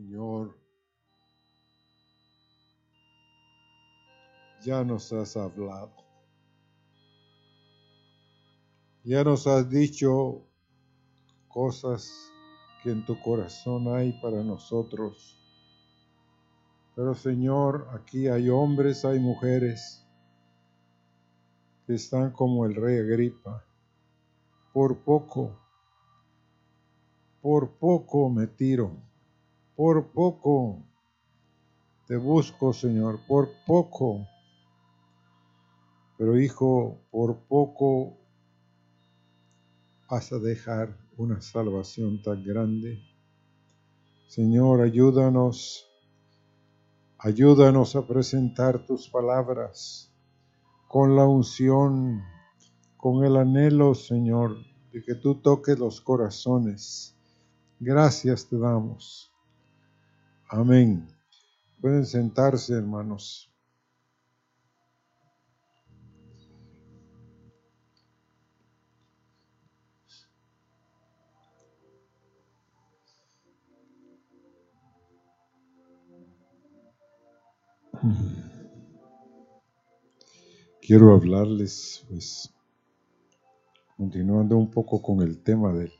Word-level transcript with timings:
Señor, 0.00 0.56
ya 4.62 4.82
nos 4.82 5.12
has 5.12 5.36
hablado. 5.36 5.92
Ya 9.04 9.22
nos 9.24 9.46
has 9.46 9.68
dicho 9.68 10.46
cosas 11.48 12.10
que 12.82 12.92
en 12.92 13.04
tu 13.04 13.20
corazón 13.20 13.94
hay 13.94 14.18
para 14.22 14.42
nosotros. 14.42 15.38
Pero 16.96 17.14
Señor, 17.14 17.88
aquí 17.92 18.26
hay 18.26 18.48
hombres, 18.48 19.04
hay 19.04 19.18
mujeres 19.18 20.02
que 21.86 21.92
están 21.92 22.32
como 22.32 22.64
el 22.64 22.74
rey 22.74 23.00
Agripa. 23.00 23.66
Por 24.72 25.04
poco, 25.04 25.58
por 27.42 27.72
poco 27.72 28.30
me 28.30 28.46
tiro, 28.46 29.09
por 29.80 30.12
poco 30.12 30.84
te 32.06 32.14
busco, 32.14 32.74
Señor, 32.74 33.18
por 33.26 33.48
poco. 33.66 34.28
Pero 36.18 36.38
hijo, 36.38 37.00
por 37.10 37.38
poco 37.48 38.18
vas 40.10 40.30
a 40.34 40.38
dejar 40.38 40.94
una 41.16 41.40
salvación 41.40 42.20
tan 42.20 42.44
grande. 42.44 43.02
Señor, 44.28 44.82
ayúdanos, 44.82 45.86
ayúdanos 47.16 47.96
a 47.96 48.06
presentar 48.06 48.84
tus 48.84 49.08
palabras 49.08 50.12
con 50.88 51.16
la 51.16 51.24
unción, 51.24 52.22
con 52.98 53.24
el 53.24 53.34
anhelo, 53.34 53.94
Señor, 53.94 54.58
de 54.92 55.02
que 55.02 55.14
tú 55.14 55.36
toques 55.36 55.78
los 55.78 56.02
corazones. 56.02 57.16
Gracias 57.78 58.46
te 58.46 58.58
damos. 58.58 59.29
Amén. 60.52 61.06
Pueden 61.80 62.04
sentarse, 62.04 62.74
hermanos. 62.74 63.48
Quiero 80.82 81.14
hablarles, 81.14 82.04
pues, 82.08 82.52
continuando 83.96 84.56
un 84.56 84.68
poco 84.68 85.00
con 85.00 85.20
el 85.20 85.40
tema 85.44 85.72
del 85.72 85.92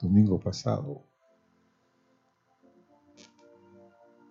domingo 0.00 0.40
pasado. 0.40 1.11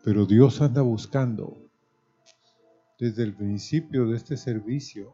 Pero 0.03 0.25
Dios 0.25 0.61
anda 0.61 0.81
buscando 0.81 1.69
desde 2.99 3.23
el 3.23 3.35
principio 3.35 4.07
de 4.07 4.17
este 4.17 4.35
servicio. 4.35 5.13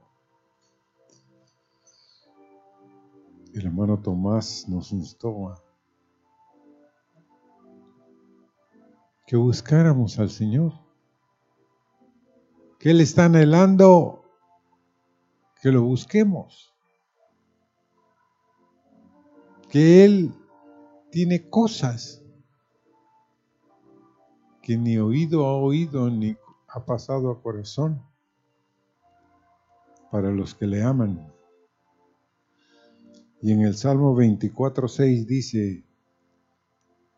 El 3.53 3.65
hermano 3.65 3.99
Tomás 4.01 4.65
nos 4.67 4.91
instó 4.91 5.55
que 9.25 9.35
buscáramos 9.35 10.19
al 10.19 10.29
Señor 10.29 10.73
que 12.79 12.91
Él 12.91 13.01
está 13.01 13.25
anhelando 13.25 14.23
que 15.61 15.71
lo 15.71 15.81
busquemos. 15.83 16.73
Que 19.69 20.05
Él 20.05 20.33
tiene 21.11 21.49
cosas 21.49 22.23
que 24.67 24.77
ni 24.77 24.97
oído 24.97 25.45
ha 25.45 25.55
oído 25.55 26.09
ni 26.09 26.35
ha 26.67 26.85
pasado 26.85 27.31
a 27.31 27.41
corazón 27.41 28.05
para 30.11 30.29
los 30.29 30.55
que 30.55 30.67
le 30.67 30.83
aman. 30.83 31.33
Y 33.41 33.53
en 33.53 33.61
el 33.61 33.77
Salmo 33.77 34.13
24.6 34.13 35.25
dice, 35.25 35.85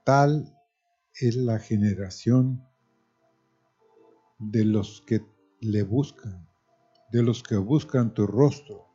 tal 0.04 0.56
es 1.16 1.36
la 1.38 1.58
generación 1.58 2.64
de 4.38 4.66
los 4.66 5.02
que 5.02 5.26
le 5.60 5.82
buscan, 5.82 6.48
de 7.12 7.24
los 7.24 7.42
que 7.42 7.56
buscan 7.56 8.14
tu 8.14 8.28
rostro. 8.28 8.86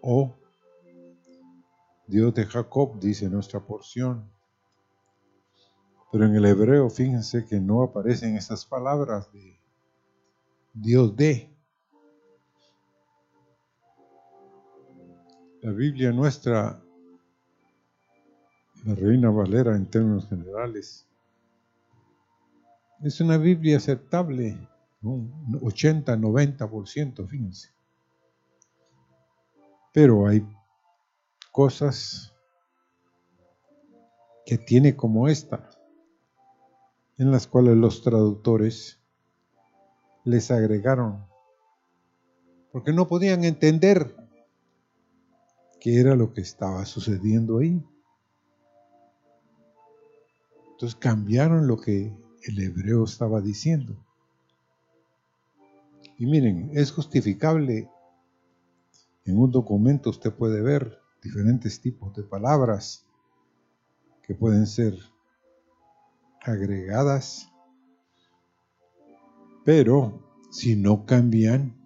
Oh, 0.00 0.34
Dios 2.06 2.32
de 2.32 2.46
Jacob, 2.46 2.98
dice 2.98 3.28
nuestra 3.28 3.60
porción. 3.60 4.39
Pero 6.10 6.26
en 6.26 6.34
el 6.34 6.44
hebreo, 6.44 6.90
fíjense 6.90 7.46
que 7.46 7.60
no 7.60 7.82
aparecen 7.82 8.36
esas 8.36 8.66
palabras 8.66 9.32
de 9.32 9.60
Dios 10.74 11.14
de. 11.14 11.48
La 15.62 15.72
Biblia 15.72 16.10
nuestra, 16.10 16.82
la 18.84 18.94
Reina 18.94 19.30
Valera 19.30 19.76
en 19.76 19.86
términos 19.86 20.26
generales, 20.28 21.06
es 23.02 23.20
una 23.20 23.36
Biblia 23.36 23.76
aceptable, 23.76 24.58
un 25.02 25.60
80, 25.62 26.16
90%, 26.16 27.26
fíjense. 27.28 27.70
Pero 29.92 30.26
hay 30.26 30.46
cosas 31.52 32.32
que 34.46 34.58
tiene 34.58 34.96
como 34.96 35.28
esta, 35.28 35.68
en 37.20 37.30
las 37.30 37.46
cuales 37.46 37.76
los 37.76 38.02
traductores 38.02 38.98
les 40.24 40.50
agregaron, 40.50 41.26
porque 42.72 42.94
no 42.94 43.08
podían 43.08 43.44
entender 43.44 44.16
qué 45.82 46.00
era 46.00 46.16
lo 46.16 46.32
que 46.32 46.40
estaba 46.40 46.86
sucediendo 46.86 47.58
ahí. 47.58 47.84
Entonces 50.70 50.98
cambiaron 50.98 51.66
lo 51.66 51.76
que 51.76 52.16
el 52.42 52.58
hebreo 52.58 53.04
estaba 53.04 53.42
diciendo. 53.42 54.02
Y 56.16 56.24
miren, 56.24 56.70
es 56.72 56.90
justificable. 56.90 57.90
En 59.26 59.38
un 59.38 59.50
documento 59.50 60.08
usted 60.08 60.32
puede 60.32 60.62
ver 60.62 60.98
diferentes 61.22 61.82
tipos 61.82 62.16
de 62.16 62.22
palabras 62.22 63.04
que 64.22 64.34
pueden 64.34 64.66
ser 64.66 64.94
agregadas, 66.42 67.50
pero 69.64 70.22
si 70.50 70.76
no 70.76 71.04
cambian 71.04 71.76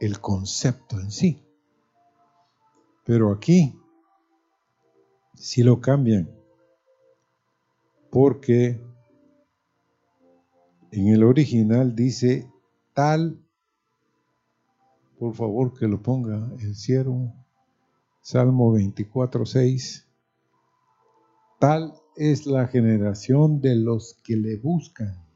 el 0.00 0.20
concepto 0.20 0.98
en 0.98 1.10
sí. 1.10 1.42
Pero 3.04 3.32
aquí 3.32 3.78
sí 5.34 5.62
lo 5.62 5.80
cambian, 5.80 6.30
porque 8.10 8.80
en 10.90 11.08
el 11.08 11.22
original 11.22 11.94
dice 11.94 12.50
tal, 12.94 13.40
por 15.18 15.34
favor 15.34 15.78
que 15.78 15.86
lo 15.86 16.02
ponga 16.02 16.50
el 16.58 16.74
siervo, 16.74 17.32
Salmo 18.22 18.72
24, 18.72 19.46
6, 19.46 20.06
tal 21.58 21.99
es 22.16 22.46
la 22.46 22.66
generación 22.66 23.60
de 23.60 23.76
los 23.76 24.14
que 24.22 24.36
le 24.36 24.56
buscan, 24.56 25.26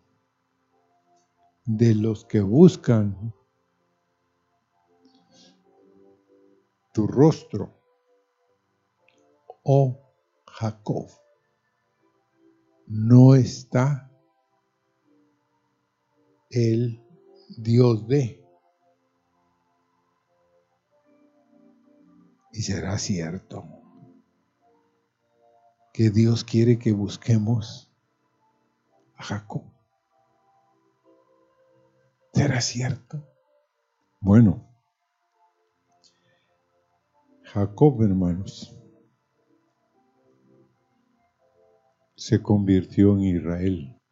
de 1.64 1.94
los 1.94 2.24
que 2.24 2.40
buscan 2.40 3.32
tu 6.92 7.06
rostro, 7.06 7.74
oh 9.64 9.98
Jacob. 10.46 11.08
No 12.86 13.34
está 13.34 14.10
el 16.50 17.02
Dios 17.56 18.06
de. 18.06 18.44
Y 22.52 22.62
será 22.62 22.98
cierto 22.98 23.83
que 25.94 26.10
Dios 26.10 26.42
quiere 26.42 26.76
que 26.76 26.90
busquemos 26.90 27.88
a 29.14 29.22
Jacob. 29.22 29.62
¿Será 32.32 32.60
cierto? 32.60 33.24
Bueno, 34.20 34.66
Jacob, 37.44 38.02
hermanos, 38.02 38.76
se 42.16 42.42
convirtió 42.42 43.12
en 43.12 43.20
Israel. 43.20 44.02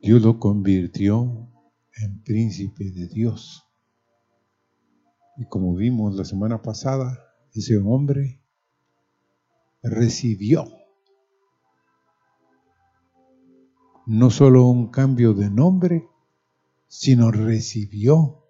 Dios 0.00 0.22
lo 0.22 0.38
convirtió 0.38 1.50
en 2.00 2.22
príncipe 2.22 2.92
de 2.92 3.08
Dios. 3.08 3.68
Y 5.36 5.46
como 5.46 5.74
vimos 5.74 6.14
la 6.14 6.24
semana 6.24 6.62
pasada, 6.62 7.26
ese 7.56 7.78
hombre 7.78 8.40
recibió 9.82 10.66
no 14.06 14.30
solo 14.30 14.66
un 14.66 14.88
cambio 14.88 15.34
de 15.34 15.50
nombre, 15.50 16.08
sino 16.86 17.32
recibió 17.32 18.44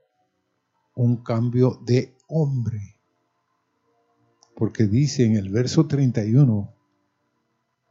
un 0.94 1.22
cambio 1.22 1.80
de 1.84 2.14
hombre. 2.28 3.00
Porque 4.54 4.86
dice 4.86 5.24
en 5.24 5.36
el 5.36 5.50
verso 5.50 5.86
31 5.86 6.74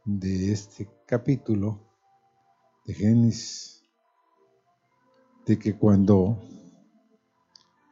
de 0.04 0.52
este 0.52 0.88
capítulo 1.06 1.80
de 2.84 2.94
Génesis, 2.94 3.82
de 5.44 5.58
que 5.58 5.76
cuando 5.76 6.40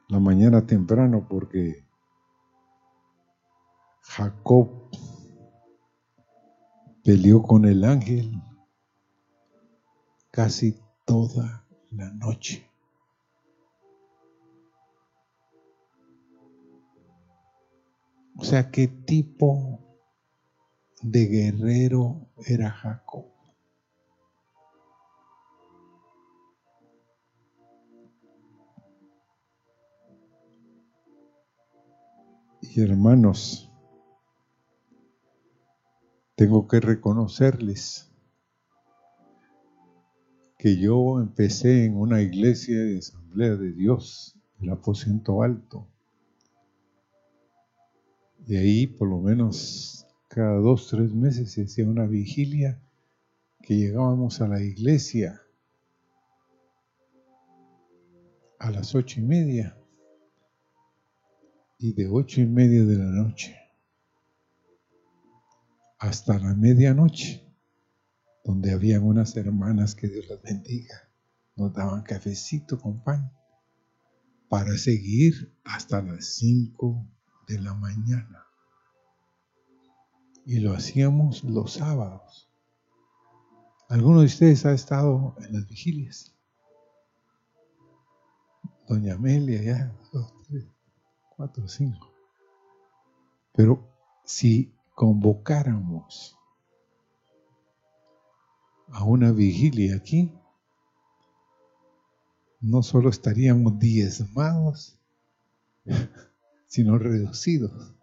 la 0.08 0.20
mañana 0.20 0.66
temprano, 0.66 1.26
porque 1.28 1.83
Jacob 4.06 4.90
peleó 7.02 7.42
con 7.42 7.64
el 7.64 7.84
ángel 7.84 8.32
casi 10.30 10.78
toda 11.04 11.66
la 11.90 12.10
noche. 12.12 12.70
O 18.36 18.44
sea, 18.44 18.70
¿qué 18.70 18.88
tipo 18.88 19.80
de 21.02 21.26
guerrero 21.26 22.28
era 22.46 22.70
Jacob? 22.70 23.26
Y 32.60 32.80
hermanos, 32.80 33.73
tengo 36.34 36.66
que 36.66 36.80
reconocerles 36.80 38.10
que 40.58 40.76
yo 40.76 41.20
empecé 41.20 41.84
en 41.84 41.96
una 41.96 42.22
iglesia 42.22 42.80
de 42.80 42.98
Asamblea 42.98 43.54
de 43.56 43.72
Dios, 43.72 44.36
el 44.60 44.70
aposento 44.70 45.42
alto. 45.42 45.86
De 48.38 48.58
ahí 48.58 48.86
por 48.86 49.08
lo 49.08 49.20
menos 49.20 50.06
cada 50.28 50.56
dos, 50.56 50.88
tres 50.88 51.12
meses 51.14 51.52
se 51.52 51.64
hacía 51.64 51.88
una 51.88 52.06
vigilia 52.06 52.80
que 53.62 53.76
llegábamos 53.76 54.40
a 54.40 54.48
la 54.48 54.60
iglesia 54.62 55.40
a 58.58 58.70
las 58.70 58.94
ocho 58.94 59.20
y 59.20 59.22
media 59.22 59.78
y 61.78 61.92
de 61.92 62.08
ocho 62.08 62.40
y 62.40 62.46
media 62.46 62.84
de 62.84 62.96
la 62.96 63.04
noche 63.04 63.63
hasta 65.98 66.38
la 66.38 66.54
medianoche 66.54 67.44
donde 68.44 68.72
habían 68.72 69.02
unas 69.04 69.36
hermanas 69.36 69.94
que 69.94 70.08
Dios 70.08 70.26
las 70.28 70.42
bendiga. 70.42 71.08
Nos 71.56 71.72
daban 71.72 72.02
cafecito 72.02 72.78
con 72.78 73.02
pan 73.02 73.32
para 74.48 74.76
seguir 74.76 75.56
hasta 75.64 76.02
las 76.02 76.26
5 76.36 77.06
de 77.48 77.60
la 77.60 77.74
mañana. 77.74 78.46
Y 80.44 80.60
lo 80.60 80.74
hacíamos 80.74 81.42
los 81.42 81.72
sábados. 81.72 82.50
¿Alguno 83.88 84.20
de 84.20 84.26
ustedes 84.26 84.66
ha 84.66 84.72
estado 84.72 85.34
en 85.38 85.54
las 85.54 85.66
vigilias? 85.66 86.34
Doña 88.86 89.14
Amelia, 89.14 89.62
ya, 89.62 89.96
dos, 90.12 90.34
tres, 90.46 90.66
cuatro, 91.34 91.66
cinco. 91.66 92.12
Pero 93.52 93.88
si 94.24 94.73
convocáramos 94.94 96.38
a 98.88 99.04
una 99.04 99.32
vigilia 99.32 99.96
aquí, 99.96 100.32
no 102.60 102.82
solo 102.82 103.10
estaríamos 103.10 103.78
diezmados, 103.78 104.98
sino 106.66 106.96
reducidos. 106.98 107.94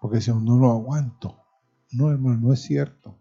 Porque 0.00 0.20
si 0.20 0.30
no 0.30 0.56
lo 0.56 0.70
aguanto, 0.70 1.42
no 1.90 2.10
hermano, 2.10 2.38
no 2.48 2.52
es 2.52 2.62
cierto. 2.62 3.18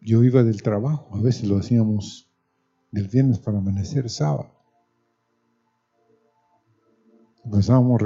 Yo 0.00 0.22
iba 0.22 0.42
del 0.42 0.62
trabajo, 0.62 1.16
a 1.16 1.20
veces 1.20 1.48
lo 1.48 1.58
hacíamos 1.58 2.30
del 2.90 3.08
viernes 3.08 3.38
para 3.38 3.58
amanecer 3.58 4.10
sábado. 4.10 4.61
Empezábamos 7.44 8.00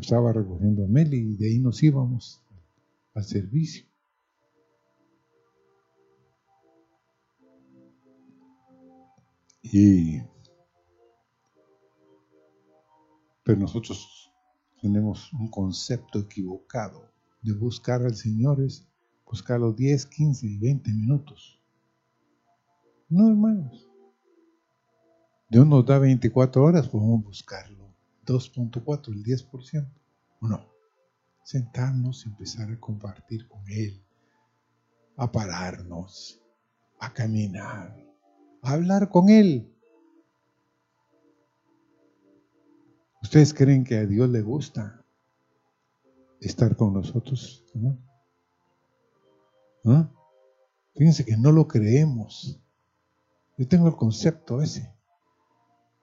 estaba 0.00 0.32
recogiendo 0.32 0.84
a 0.84 0.88
Meli 0.88 1.18
y 1.18 1.36
de 1.36 1.46
ahí 1.46 1.58
nos 1.58 1.82
íbamos 1.82 2.42
al 3.14 3.24
servicio. 3.24 3.84
Y, 9.62 10.22
pero 13.44 13.58
nosotros 13.58 14.32
tenemos 14.80 15.32
un 15.34 15.50
concepto 15.50 16.20
equivocado 16.20 17.10
de 17.42 17.52
buscar 17.52 18.02
al 18.02 18.14
Señor 18.14 18.62
es 18.62 18.86
buscar 19.26 19.60
los 19.60 19.76
10, 19.76 20.06
15 20.06 20.46
y 20.46 20.58
20 20.58 20.90
minutos. 20.92 21.60
No, 23.10 23.28
hermanos. 23.28 23.86
Dios 25.50 25.66
nos 25.66 25.84
da 25.84 25.98
24 25.98 26.62
horas, 26.62 26.88
podemos 26.88 27.24
buscarlo. 27.24 27.87
2.4, 28.28 29.12
el 29.14 29.24
10%. 29.24 29.88
¿O 30.40 30.46
no? 30.46 30.64
Sentarnos 31.42 32.24
y 32.24 32.28
empezar 32.28 32.70
a 32.70 32.78
compartir 32.78 33.48
con 33.48 33.62
Él, 33.68 34.02
a 35.16 35.32
pararnos, 35.32 36.40
a 37.00 37.12
caminar, 37.12 37.96
hablar 38.62 39.08
con 39.08 39.30
Él. 39.30 39.74
¿Ustedes 43.22 43.52
creen 43.52 43.82
que 43.82 43.96
a 43.96 44.06
Dios 44.06 44.28
le 44.28 44.42
gusta 44.42 45.04
estar 46.40 46.76
con 46.76 46.94
nosotros? 46.94 47.64
¿Ah? 49.84 50.08
Fíjense 50.94 51.24
que 51.24 51.36
no 51.36 51.50
lo 51.50 51.66
creemos. 51.66 52.60
Yo 53.56 53.66
tengo 53.66 53.88
el 53.88 53.96
concepto 53.96 54.62
ese. 54.62 54.97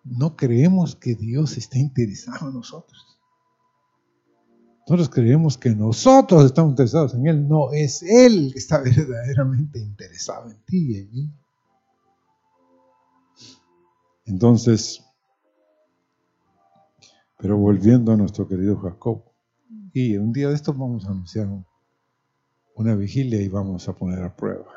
No 0.05 0.35
creemos 0.35 0.95
que 0.95 1.15
Dios 1.15 1.57
esté 1.57 1.79
interesado 1.79 2.49
en 2.49 2.55
nosotros. 2.55 3.17
Nosotros 4.87 5.09
creemos 5.09 5.57
que 5.57 5.71
nosotros 5.71 6.45
estamos 6.45 6.71
interesados 6.71 7.15
en 7.15 7.25
Él. 7.25 7.47
No, 7.47 7.71
es 7.73 8.03
Él 8.03 8.51
que 8.53 8.59
está 8.59 8.79
verdaderamente 8.83 9.79
interesado 9.79 10.51
en 10.51 10.57
ti 10.65 10.91
y 10.91 10.99
en 10.99 11.11
mí. 11.11 11.33
Entonces, 14.25 15.03
pero 17.37 17.57
volviendo 17.57 18.11
a 18.11 18.17
nuestro 18.17 18.47
querido 18.47 18.77
Jacob, 18.77 19.23
y 19.93 20.17
un 20.17 20.33
día 20.33 20.49
de 20.49 20.55
estos 20.55 20.77
vamos 20.77 21.05
a 21.05 21.09
anunciar 21.09 21.47
una 22.75 22.95
vigilia 22.95 23.41
y 23.41 23.47
vamos 23.47 23.87
a 23.87 23.93
poner 23.93 24.21
a 24.23 24.35
prueba. 24.35 24.67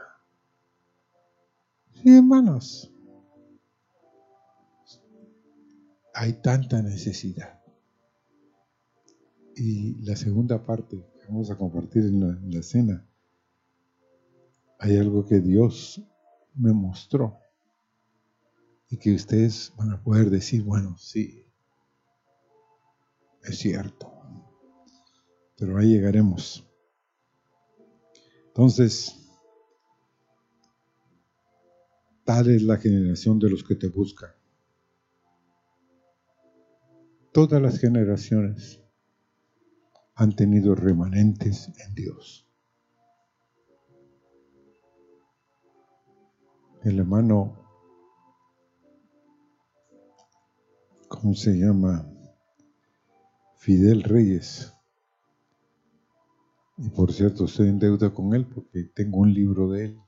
Sí, 1.95 2.17
hermanos, 2.17 2.93
hay 6.19 6.33
tanta 6.33 6.83
necesidad. 6.83 7.63
Y 9.55 9.95
la 10.03 10.17
segunda 10.17 10.67
parte 10.67 10.97
que 10.97 11.27
vamos 11.29 11.49
a 11.49 11.57
compartir 11.57 12.03
en 12.07 12.21
la, 12.21 12.37
en 12.37 12.55
la 12.57 12.63
cena, 12.63 13.07
hay 14.81 14.97
algo 14.97 15.25
que 15.25 15.39
Dios 15.39 16.03
me 16.57 16.73
mostró 16.73 17.39
y 18.91 18.97
que 18.97 19.15
ustedes 19.15 19.73
van 19.77 19.93
a 19.93 20.03
poder 20.03 20.29
decir, 20.29 20.65
bueno, 20.65 20.99
sí, 20.99 21.47
es 23.45 23.59
cierto, 23.59 24.13
pero 25.57 25.79
ahí 25.79 25.91
llegaremos. 25.91 26.67
Entonces, 28.49 29.15
tal 32.25 32.51
es 32.51 32.63
la 32.63 32.77
generación 32.77 33.39
de 33.39 33.51
los 33.51 33.63
que 33.63 33.77
te 33.77 33.87
buscan. 33.87 34.38
Todas 37.39 37.63
las 37.63 37.79
generaciones 37.79 38.83
han 40.17 40.35
tenido 40.35 40.75
remanentes 40.75 41.71
en 41.87 41.95
Dios. 41.95 42.49
El 46.83 46.99
hermano 46.99 47.65
¿cómo 51.07 51.33
se 51.35 51.53
llama? 51.53 52.11
Fidel 53.55 54.03
Reyes. 54.03 54.75
Y 56.77 56.91
por 56.91 57.13
cierto, 57.13 57.45
estoy 57.45 57.69
en 57.69 57.79
deuda 57.79 58.13
con 58.13 58.35
él 58.35 58.49
porque 58.49 58.83
tengo 58.83 59.19
un 59.19 59.33
libro 59.33 59.71
de 59.71 59.85
él. 59.85 60.01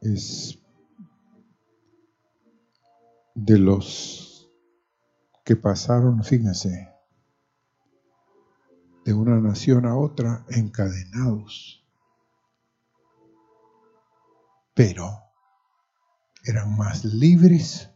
Es 0.00 0.65
de 3.36 3.58
los 3.58 4.50
que 5.44 5.56
pasaron, 5.56 6.24
fíjense, 6.24 6.88
de 9.04 9.12
una 9.12 9.38
nación 9.40 9.84
a 9.84 9.94
otra 9.94 10.46
encadenados. 10.48 11.86
Pero 14.74 15.22
eran 16.44 16.76
más 16.78 17.04
libres 17.04 17.90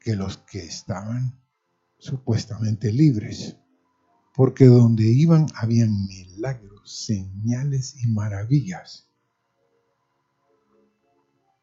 que 0.00 0.14
los 0.14 0.36
que 0.36 0.58
estaban 0.58 1.40
supuestamente 1.96 2.92
libres, 2.92 3.56
porque 4.34 4.66
donde 4.66 5.04
iban 5.04 5.46
habían 5.54 6.06
milagros, 6.06 7.06
señales 7.06 8.04
y 8.04 8.06
maravillas. 8.08 9.08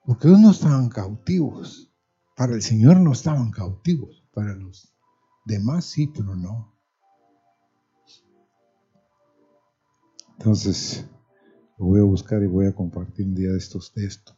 Porque 0.03 0.27
no 0.27 0.49
estaban 0.49 0.89
cautivos, 0.89 1.94
para 2.35 2.53
el 2.53 2.61
Señor 2.61 2.97
no 2.97 3.13
estaban 3.13 3.51
cautivos, 3.51 4.23
para 4.33 4.53
los 4.55 4.93
demás 5.45 5.85
sí, 5.85 6.07
pero 6.07 6.35
no. 6.35 6.75
Entonces, 10.37 11.05
lo 11.77 11.85
voy 11.85 12.01
a 12.01 12.03
buscar 12.03 12.43
y 12.43 12.47
voy 12.47 12.65
a 12.67 12.75
compartir 12.75 13.25
un 13.25 13.35
día 13.35 13.51
de 13.51 13.57
estos 13.57 13.93
textos. 13.93 14.35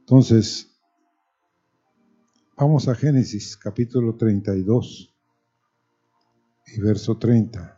Entonces, 0.00 0.74
vamos 2.56 2.88
a 2.88 2.94
Génesis 2.94 3.56
capítulo 3.56 4.16
32 4.16 5.14
y 6.66 6.80
verso 6.80 7.18
30. 7.18 7.75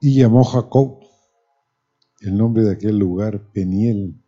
Y 0.00 0.20
llamó 0.20 0.44
Jacob 0.44 1.00
el 2.20 2.36
nombre 2.36 2.62
de 2.64 2.72
aquel 2.72 2.98
lugar 2.98 3.50
Peniel, 3.52 4.20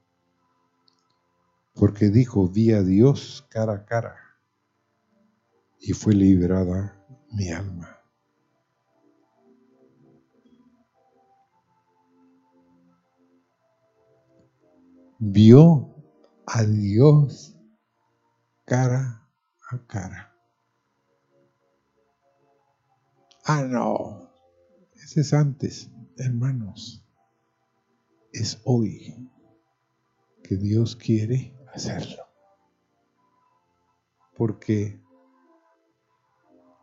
porque 1.74 2.08
dijo, 2.08 2.48
vi 2.48 2.72
a 2.72 2.82
Dios 2.82 3.46
cara 3.50 3.74
a 3.74 3.84
cara, 3.84 4.16
y 5.80 5.92
fue 5.92 6.14
liberada 6.14 7.04
mi 7.32 7.50
alma. 7.50 7.96
Vio 15.18 15.94
a 16.46 16.64
Dios 16.64 17.54
cara 18.64 19.28
a 19.70 19.78
cara. 19.86 20.34
Ah, 23.44 23.62
no. 23.62 24.29
Antes, 25.32 25.90
hermanos. 26.18 27.04
Es 28.32 28.60
hoy 28.64 29.28
que 30.44 30.56
Dios 30.56 30.94
quiere 30.94 31.52
hacerlo. 31.74 32.22
Porque 34.36 35.02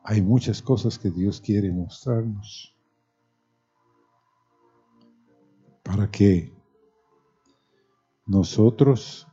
hay 0.03 0.21
muchas 0.21 0.61
cosas 0.61 0.99
que 0.99 1.09
Dios 1.09 1.39
quiere 1.39 1.71
mostrarnos 1.71 2.75
para 5.83 6.11
que 6.11 6.53
nosotros 8.25 9.25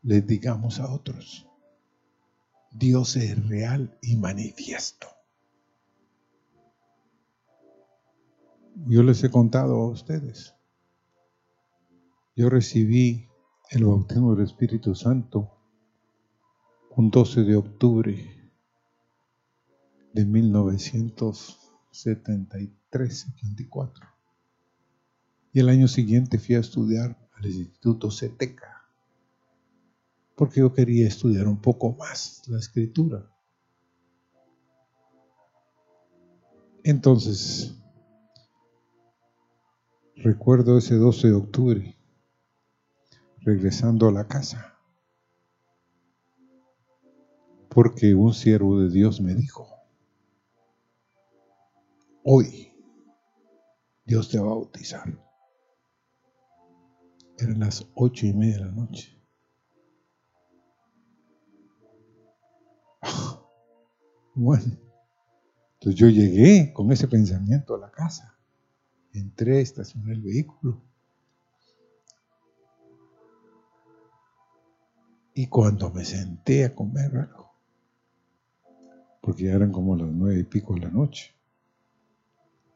les 0.00 0.26
digamos 0.26 0.80
a 0.80 0.90
otros, 0.90 1.46
Dios 2.70 3.16
es 3.16 3.46
real 3.48 3.98
y 4.00 4.16
manifiesto. 4.16 5.21
Yo 8.74 9.02
les 9.02 9.22
he 9.22 9.30
contado 9.30 9.74
a 9.74 9.88
ustedes. 9.88 10.54
Yo 12.34 12.48
recibí 12.48 13.28
el 13.70 13.84
bautismo 13.84 14.34
del 14.34 14.46
Espíritu 14.46 14.94
Santo 14.94 15.50
un 16.96 17.10
12 17.10 17.42
de 17.42 17.56
octubre 17.56 18.50
de 20.12 20.24
1973, 20.24 23.20
74. 23.20 24.06
Y 25.52 25.60
el 25.60 25.68
año 25.68 25.86
siguiente 25.88 26.38
fui 26.38 26.54
a 26.54 26.60
estudiar 26.60 27.18
al 27.34 27.44
Instituto 27.46 28.10
CETECA, 28.10 28.88
porque 30.34 30.60
yo 30.60 30.72
quería 30.72 31.06
estudiar 31.08 31.46
un 31.46 31.60
poco 31.60 31.92
más 31.92 32.42
la 32.46 32.58
escritura. 32.58 33.28
Entonces, 36.84 37.81
Recuerdo 40.22 40.78
ese 40.78 40.94
12 40.94 41.26
de 41.26 41.34
octubre, 41.34 41.96
regresando 43.40 44.06
a 44.06 44.12
la 44.12 44.28
casa, 44.28 44.78
porque 47.68 48.14
un 48.14 48.32
siervo 48.32 48.78
de 48.78 48.88
Dios 48.88 49.20
me 49.20 49.34
dijo, 49.34 49.66
hoy 52.22 52.72
Dios 54.04 54.28
te 54.28 54.38
va 54.38 54.44
a 54.44 54.54
bautizar. 54.54 55.12
Eran 57.38 57.58
las 57.58 57.84
ocho 57.96 58.24
y 58.24 58.32
media 58.32 58.58
de 58.58 58.64
la 58.66 58.70
noche. 58.70 59.20
Bueno, 64.34 64.78
entonces 65.74 66.00
yo 66.00 66.08
llegué 66.08 66.72
con 66.72 66.92
ese 66.92 67.08
pensamiento 67.08 67.74
a 67.74 67.78
la 67.78 67.90
casa. 67.90 68.38
Entré, 69.12 69.60
estacioné 69.60 70.12
el 70.12 70.22
vehículo. 70.22 70.80
Y 75.34 75.46
cuando 75.46 75.90
me 75.90 76.04
senté 76.04 76.64
a 76.64 76.74
comer 76.74 77.16
algo, 77.16 77.52
porque 79.20 79.44
ya 79.44 79.52
eran 79.52 79.72
como 79.72 79.96
las 79.96 80.10
nueve 80.10 80.40
y 80.40 80.44
pico 80.44 80.74
de 80.74 80.80
la 80.80 80.90
noche, 80.90 81.34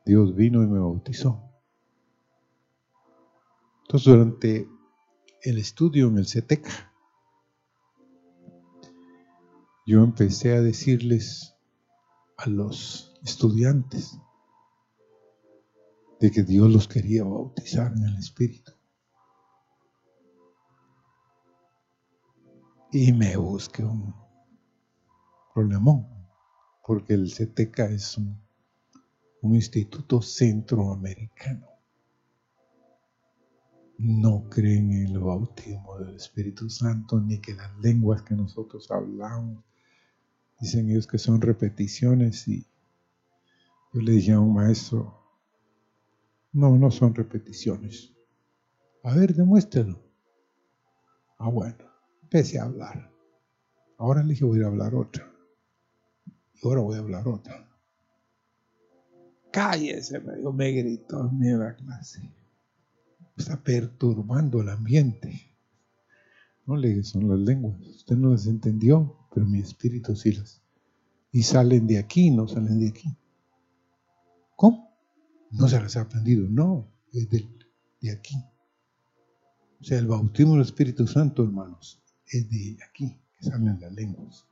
Dios 0.06 0.34
vino 0.34 0.62
y 0.62 0.66
me 0.66 0.78
bautizó. 0.78 1.42
Entonces 3.82 4.12
durante 4.12 4.68
el 5.42 5.58
estudio 5.58 6.08
en 6.08 6.18
el 6.18 6.26
CETEC, 6.26 6.66
yo 9.86 10.02
empecé 10.02 10.54
a 10.54 10.60
decirles 10.60 11.54
a 12.36 12.48
los 12.48 13.14
estudiantes, 13.22 14.18
de 16.20 16.30
que 16.30 16.42
Dios 16.42 16.70
los 16.70 16.88
quería 16.88 17.24
bautizar 17.24 17.92
en 17.92 18.04
el 18.04 18.16
Espíritu. 18.16 18.72
Y 22.92 23.12
me 23.12 23.36
busqué 23.36 23.84
un 23.84 24.14
problemón, 25.52 26.06
porque 26.86 27.14
el 27.14 27.30
CTK 27.30 27.78
es 27.90 28.16
un, 28.16 28.40
un 29.42 29.54
instituto 29.54 30.22
centroamericano. 30.22 31.66
No 33.98 34.48
creen 34.48 34.92
en 34.92 35.06
el 35.08 35.18
bautismo 35.18 35.98
del 35.98 36.16
Espíritu 36.16 36.70
Santo, 36.70 37.20
ni 37.20 37.38
que 37.40 37.54
las 37.54 37.76
lenguas 37.78 38.22
que 38.22 38.34
nosotros 38.34 38.90
hablamos, 38.90 39.64
dicen 40.60 40.90
ellos 40.90 41.06
que 41.06 41.18
son 41.18 41.40
repeticiones 41.40 42.48
y 42.48 42.66
yo 43.92 44.00
le 44.00 44.12
dije 44.12 44.32
a 44.32 44.40
un 44.40 44.54
maestro, 44.54 45.25
no, 46.56 46.74
no 46.78 46.90
son 46.90 47.14
repeticiones. 47.14 48.14
A 49.02 49.14
ver, 49.14 49.34
demuéstralo. 49.34 50.02
Ah, 51.36 51.50
bueno, 51.50 51.76
empecé 52.22 52.58
a 52.58 52.64
hablar. 52.64 53.12
Ahora 53.98 54.22
le 54.22 54.30
dije, 54.30 54.46
voy 54.46 54.62
a 54.62 54.68
hablar 54.68 54.94
otra. 54.94 55.30
Y 56.54 56.66
ahora 56.66 56.80
voy 56.80 56.96
a 56.96 57.00
hablar 57.00 57.28
otra. 57.28 57.68
Cállese, 59.52 60.18
me 60.20 60.50
me 60.50 60.72
gritó 60.72 61.30
en 61.30 61.58
la 61.60 61.76
clase. 61.76 62.32
Está 63.36 63.62
perturbando 63.62 64.62
el 64.62 64.70
ambiente. 64.70 65.54
No 66.64 66.76
le 66.76 66.88
dije, 66.88 67.02
son 67.02 67.28
las 67.28 67.38
lenguas. 67.38 67.78
Usted 67.82 68.16
no 68.16 68.30
las 68.30 68.46
entendió, 68.46 69.28
pero 69.34 69.44
mi 69.44 69.60
espíritu 69.60 70.16
sí 70.16 70.32
las. 70.32 70.62
Y 71.32 71.42
salen 71.42 71.86
de 71.86 71.98
aquí, 71.98 72.30
no 72.30 72.48
salen 72.48 72.80
de 72.80 72.88
aquí. 72.88 73.14
¿Cómo? 74.56 74.85
No 75.50 75.68
se 75.68 75.80
las 75.80 75.96
ha 75.96 76.02
aprendido, 76.02 76.46
no, 76.48 76.88
es 77.12 77.28
de, 77.30 77.48
aquí. 78.12 78.36
O 79.80 79.84
sea, 79.84 79.98
el 79.98 80.06
bautismo 80.06 80.52
del 80.54 80.62
Espíritu 80.62 81.06
Santo, 81.06 81.42
hermanos, 81.42 82.02
es 82.26 82.48
de 82.50 82.78
aquí, 82.88 83.18
que 83.36 83.44
salen 83.44 83.80
las 83.80 83.92
lenguas. 83.92 84.46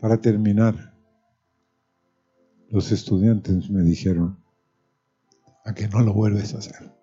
Para 0.00 0.20
terminar, 0.20 0.94
los 2.68 2.92
estudiantes 2.92 3.68
me 3.70 3.82
dijeron, 3.82 4.38
a 5.64 5.74
que 5.74 5.88
no 5.88 6.00
lo 6.00 6.14
vuelves 6.14 6.54
a 6.54 6.58
hacer. 6.58 7.00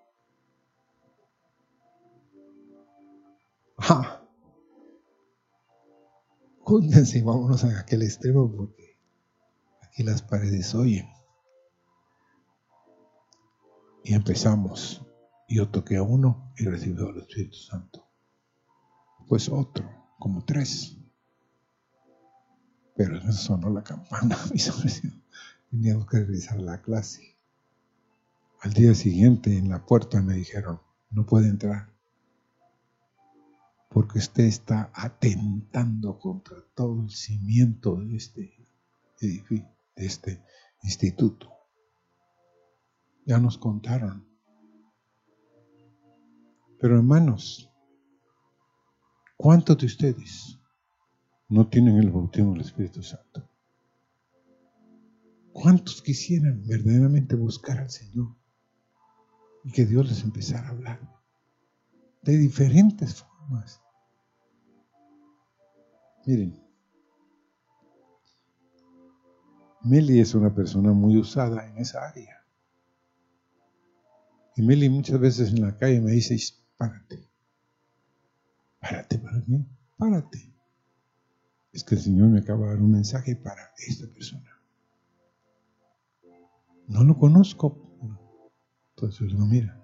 júntense 6.68 7.18
y 7.18 7.22
vámonos 7.22 7.64
a 7.64 7.80
aquel 7.80 8.02
extremo 8.02 8.52
porque 8.54 8.98
aquí 9.80 10.02
las 10.02 10.20
paredes 10.20 10.74
oyen. 10.74 11.06
Y 14.08 14.14
empezamos. 14.14 15.04
Yo 15.50 15.68
toqué 15.68 15.98
a 15.98 16.02
uno 16.02 16.50
y 16.56 16.64
recibió 16.64 17.10
el 17.10 17.18
Espíritu 17.18 17.58
Santo. 17.58 18.08
Pues 19.28 19.50
otro, 19.50 19.84
como 20.18 20.46
tres. 20.46 20.96
Pero 22.96 23.18
eso 23.18 23.32
sonó 23.32 23.68
la 23.68 23.84
campana, 23.84 24.38
Teníamos 25.70 26.06
que 26.06 26.26
a 26.48 26.54
la 26.56 26.80
clase. 26.80 27.36
Al 28.62 28.72
día 28.72 28.94
siguiente 28.94 29.58
en 29.58 29.68
la 29.68 29.84
puerta 29.84 30.22
me 30.22 30.32
dijeron, 30.32 30.80
no 31.10 31.26
puede 31.26 31.48
entrar. 31.48 31.92
Porque 33.90 34.20
usted 34.20 34.44
está 34.44 34.90
atentando 34.94 36.18
contra 36.18 36.56
todo 36.74 37.02
el 37.02 37.10
cimiento 37.10 37.96
de 37.96 38.16
este 38.16 38.68
edificio, 39.20 39.68
de 39.96 40.06
este 40.06 40.42
instituto. 40.82 41.57
Ya 43.28 43.38
nos 43.38 43.56
contaron. 43.56 44.26
Pero 46.80 46.96
hermanos, 46.96 47.70
¿cuántos 49.36 49.78
de 49.78 49.86
ustedes 49.86 50.58
no 51.48 51.68
tienen 51.68 51.98
el 51.98 52.10
bautismo 52.10 52.54
del 52.54 52.62
Espíritu 52.62 53.04
Santo? 53.04 53.48
¿Cuántos 55.52 56.02
quisieran 56.02 56.64
verdaderamente 56.66 57.36
buscar 57.36 57.78
al 57.78 57.90
Señor? 57.90 58.38
y 59.64 59.72
que 59.72 59.84
Dios 59.84 60.08
les 60.08 60.24
empezara 60.24 60.68
a 60.68 60.70
hablar 60.70 61.00
de 62.22 62.38
diferentes 62.38 63.16
formas. 63.16 63.82
Miren, 66.24 66.62
Meli 69.82 70.20
es 70.20 70.34
una 70.34 70.54
persona 70.54 70.92
muy 70.92 71.16
usada 71.18 71.66
en 71.68 71.78
esa 71.78 72.06
área. 72.06 72.37
Y 74.58 74.62
Meli 74.62 74.88
muchas 74.88 75.20
veces 75.20 75.50
en 75.50 75.60
la 75.60 75.76
calle 75.76 76.00
me 76.00 76.10
dice, 76.10 76.36
párate, 76.76 77.30
párate 78.80 79.16
para 79.20 79.38
mí, 79.46 79.64
párate. 79.96 80.52
Es 81.72 81.84
que 81.84 81.94
el 81.94 82.00
Señor 82.00 82.30
me 82.30 82.40
acaba 82.40 82.66
de 82.66 82.72
dar 82.72 82.82
un 82.82 82.90
mensaje 82.90 83.36
para 83.36 83.72
esta 83.76 84.08
persona. 84.08 84.50
No 86.88 87.04
lo 87.04 87.16
conozco, 87.16 87.88
entonces 88.96 89.20
yo 89.20 89.26
digo, 89.26 89.46
mira. 89.46 89.80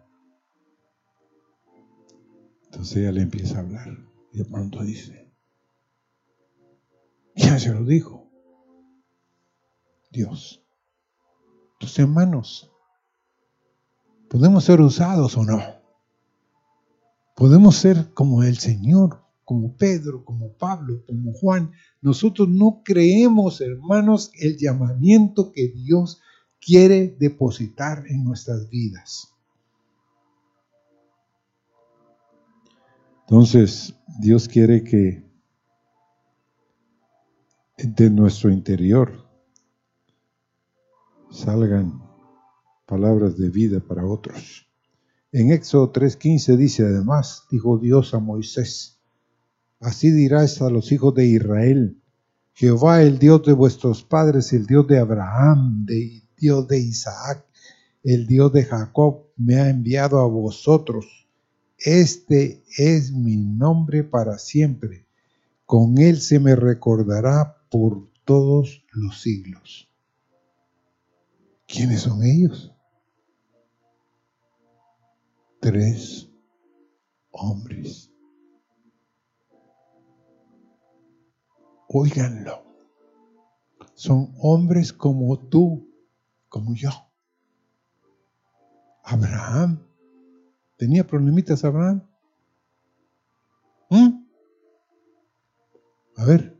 Entonces 2.65 2.97
ella 2.97 3.13
le 3.13 3.23
empieza 3.23 3.59
a 3.59 3.61
hablar 3.61 3.97
y 4.33 4.39
de 4.39 4.45
pronto 4.45 4.83
dice, 4.83 5.33
ya 7.37 7.61
se 7.61 7.73
lo 7.73 7.85
dijo, 7.85 8.29
Dios, 10.11 10.67
tus 11.79 11.97
hermanos, 12.01 12.74
¿podemos 14.35 14.65
ser 14.65 14.81
usados 14.81 15.37
o 15.37 15.45
no? 15.45 15.63
Podemos 17.37 17.77
ser 17.77 18.13
como 18.15 18.43
el 18.43 18.59
Señor, 18.59 19.23
como 19.45 19.77
Pedro, 19.77 20.25
como 20.25 20.55
Pablo, 20.55 21.05
como 21.07 21.33
Juan. 21.35 21.71
Nosotros 22.01 22.49
no 22.49 22.83
creemos, 22.85 23.61
hermanos, 23.61 24.33
el 24.41 24.57
llamamiento 24.59 25.53
que 25.53 25.69
Dios 25.69 26.21
quiere 26.61 27.17
depositar 27.21 28.09
en 28.09 28.25
nuestras 28.25 28.69
vidas. 28.69 29.33
Entonces, 33.21 33.95
Dios 34.19 34.49
quiere 34.49 34.83
que 34.83 35.23
de 37.79 38.11
nuestro 38.11 38.51
interior 38.51 39.29
salgan 41.31 42.04
palabras 42.87 43.37
de 43.37 43.49
vida 43.49 43.81
para 43.81 44.07
otros. 44.07 44.67
En 45.33 45.51
Éxodo 45.51 45.93
3:15 45.93 46.57
dice 46.57 46.85
además, 46.85 47.45
dijo 47.51 47.79
Dios 47.79 48.15
a 48.15 48.19
Moisés, 48.19 49.01
así 49.81 50.11
dirás 50.11 50.63
a 50.63 50.71
los 50.71 50.93
hijos 50.93 51.15
de 51.15 51.27
Israel, 51.27 52.01
Jehová 52.53 53.03
el 53.03 53.19
Dios 53.19 53.43
de 53.45 53.53
vuestros 53.53 54.05
padres, 54.05 54.53
el 54.53 54.67
Dios 54.67 54.87
de 54.87 54.99
Abraham, 54.99 55.85
de 55.87 56.23
Dios 56.37 56.69
de 56.69 56.79
Isaac, 56.79 57.45
el 58.05 58.27
Dios 58.27 58.53
de 58.53 58.65
Jacob, 58.65 59.25
me 59.37 59.57
ha 59.57 59.69
enviado 59.69 60.21
a 60.21 60.27
vosotros. 60.27 61.29
Este 61.79 62.63
es 62.79 63.13
mi 63.13 63.37
nombre 63.37 64.05
para 64.05 64.39
siempre. 64.39 65.07
Con 65.67 65.99
él 65.99 66.21
se 66.21 66.39
me 66.39 66.55
recordará 66.55 67.57
por 67.71 68.09
todos 68.25 68.85
los 68.93 69.21
siglos. 69.21 69.89
¿Quiénes 71.67 72.03
son 72.03 72.23
ellos? 72.23 72.74
Tres 75.65 76.31
hombres. 77.31 78.13
Óiganlo. 81.89 82.63
Son 83.95 84.35
hombres 84.43 84.93
como 84.93 85.39
tú 85.49 85.89
como 86.51 86.75
yo. 86.75 86.91
Abraham. 89.05 89.81
¿Tenía 90.77 91.07
problemitas 91.07 91.65
Abraham? 91.65 92.07
¿Mm? 93.89 94.27
A 96.19 96.25
ver. 96.27 96.59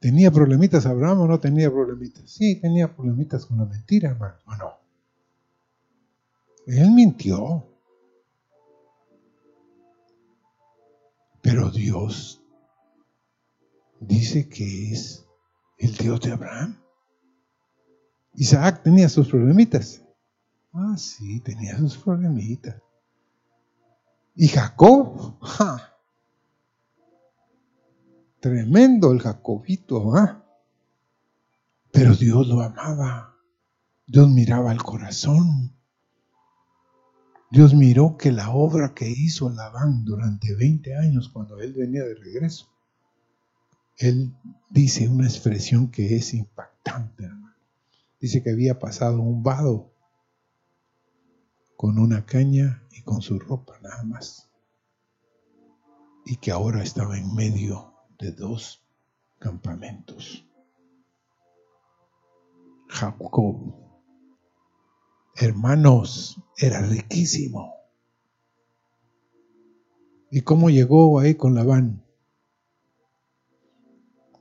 ¿Tenía 0.00 0.30
problemitas 0.30 0.84
Abraham 0.84 1.20
o 1.22 1.26
no 1.28 1.40
tenía 1.40 1.70
problemitas? 1.70 2.30
Sí, 2.30 2.60
tenía 2.60 2.94
problemitas 2.94 3.46
con 3.46 3.56
la 3.56 3.64
mentira, 3.64 4.10
hermano. 4.10 4.36
¿O 4.44 4.54
no? 4.56 4.81
Él 6.66 6.90
mintió. 6.90 7.68
Pero 11.40 11.70
Dios 11.70 12.40
dice 14.00 14.48
que 14.48 14.92
es 14.92 15.26
el 15.78 15.94
Dios 15.96 16.20
de 16.20 16.32
Abraham. 16.32 16.80
Isaac 18.34 18.82
tenía 18.82 19.08
sus 19.08 19.28
problemitas. 19.28 20.02
Ah, 20.72 20.96
sí, 20.96 21.40
tenía 21.40 21.76
sus 21.78 21.98
problemitas. 21.98 22.80
Y 24.34 24.48
Jacob, 24.48 25.38
tremendo 28.40 29.12
el 29.12 29.20
Jacobito, 29.20 30.16
¿ah? 30.16 30.42
Pero 31.92 32.14
Dios 32.14 32.48
lo 32.48 32.62
amaba. 32.62 33.36
Dios 34.06 34.30
miraba 34.30 34.72
el 34.72 34.82
corazón. 34.82 35.76
Dios 37.52 37.74
miró 37.74 38.16
que 38.16 38.32
la 38.32 38.50
obra 38.50 38.94
que 38.94 39.10
hizo 39.10 39.50
Labán 39.50 40.06
durante 40.06 40.54
20 40.54 40.96
años 40.96 41.28
cuando 41.28 41.60
él 41.60 41.74
venía 41.74 42.02
de 42.02 42.14
regreso, 42.14 42.66
él 43.98 44.34
dice 44.70 45.06
una 45.06 45.26
expresión 45.26 45.90
que 45.90 46.16
es 46.16 46.32
impactante, 46.32 47.28
Dice 48.18 48.42
que 48.42 48.52
había 48.52 48.78
pasado 48.78 49.20
un 49.20 49.42
vado 49.42 49.92
con 51.76 51.98
una 51.98 52.24
caña 52.24 52.86
y 52.90 53.02
con 53.02 53.20
su 53.20 53.38
ropa 53.38 53.78
nada 53.82 54.02
más. 54.04 54.48
Y 56.24 56.36
que 56.36 56.52
ahora 56.52 56.82
estaba 56.82 57.18
en 57.18 57.34
medio 57.34 57.92
de 58.18 58.32
dos 58.32 58.82
campamentos. 59.38 60.48
Jacob, 62.88 63.81
hermanos, 65.36 66.40
era 66.56 66.80
riquísimo. 66.82 67.74
¿Y 70.30 70.42
cómo 70.42 70.70
llegó 70.70 71.18
ahí 71.18 71.34
con 71.34 71.54
Labán? 71.54 72.04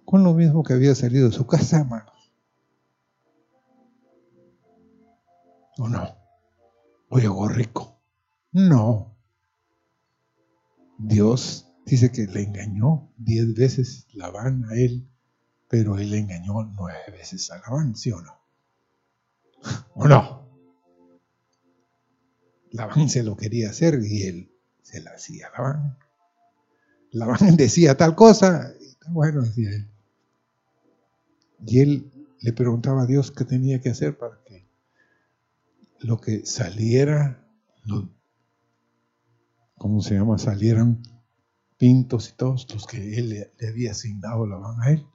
Con 0.05 0.23
lo 0.23 0.33
mismo 0.33 0.63
que 0.63 0.73
había 0.73 0.95
salido 0.95 1.27
de 1.27 1.35
su 1.35 1.45
casa, 1.47 1.81
hermano. 1.81 2.11
¿O 5.77 5.89
no? 5.89 6.15
¿O 7.09 7.19
llegó 7.19 7.47
rico? 7.47 7.99
No. 8.51 9.15
Dios 10.97 11.67
dice 11.85 12.11
que 12.11 12.27
le 12.27 12.43
engañó 12.43 13.09
diez 13.17 13.53
veces 13.53 14.07
Labán 14.13 14.65
a 14.69 14.75
él, 14.75 15.09
pero 15.67 15.97
él 15.97 16.11
le 16.11 16.19
engañó 16.19 16.63
nueve 16.63 16.99
veces 17.11 17.49
a 17.51 17.57
Labán, 17.57 17.95
¿sí 17.95 18.11
o 18.11 18.21
no? 18.21 18.39
¿O 19.95 20.07
no? 20.07 20.40
Labán 22.71 23.09
se 23.09 23.23
lo 23.23 23.35
quería 23.35 23.69
hacer 23.69 23.99
y 24.03 24.23
él 24.23 24.51
se 24.81 25.01
la 25.01 25.11
hacía 25.11 25.47
a 25.47 25.51
Labán. 25.51 25.97
Labán 27.11 27.55
decía 27.57 27.97
tal 27.97 28.15
cosa, 28.15 28.73
y 28.79 29.11
bueno, 29.11 29.41
decía 29.41 29.69
él. 29.71 29.87
Y 31.65 31.79
él 31.79 32.11
le 32.39 32.53
preguntaba 32.53 33.03
a 33.03 33.05
Dios 33.05 33.31
qué 33.31 33.45
tenía 33.45 33.79
que 33.81 33.89
hacer 33.89 34.17
para 34.17 34.41
lo 36.01 36.19
que 36.19 36.45
saliera, 36.45 37.47
¿cómo 39.77 40.01
se 40.01 40.15
llama? 40.15 40.37
Salieran 40.37 41.03
pintos 41.77 42.29
y 42.29 42.33
todos 42.33 42.67
los 42.73 42.85
que 42.87 43.17
él 43.17 43.29
le, 43.29 43.53
había 43.67 43.91
asignado 43.91 44.47
la 44.47 44.57
van 44.57 44.81
a 44.81 44.91
él. 44.91 45.05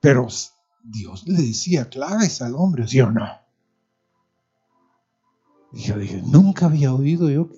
Pero 0.00 0.28
Dios 0.82 1.26
le 1.26 1.42
decía 1.42 1.88
claves 1.88 2.42
al 2.42 2.54
hombre, 2.54 2.86
¿sí 2.86 3.00
o 3.00 3.10
no? 3.10 3.26
Y 5.72 5.80
yo 5.82 5.98
dije, 5.98 6.22
nunca 6.22 6.66
había 6.66 6.94
oído 6.94 7.30
yo 7.30 7.50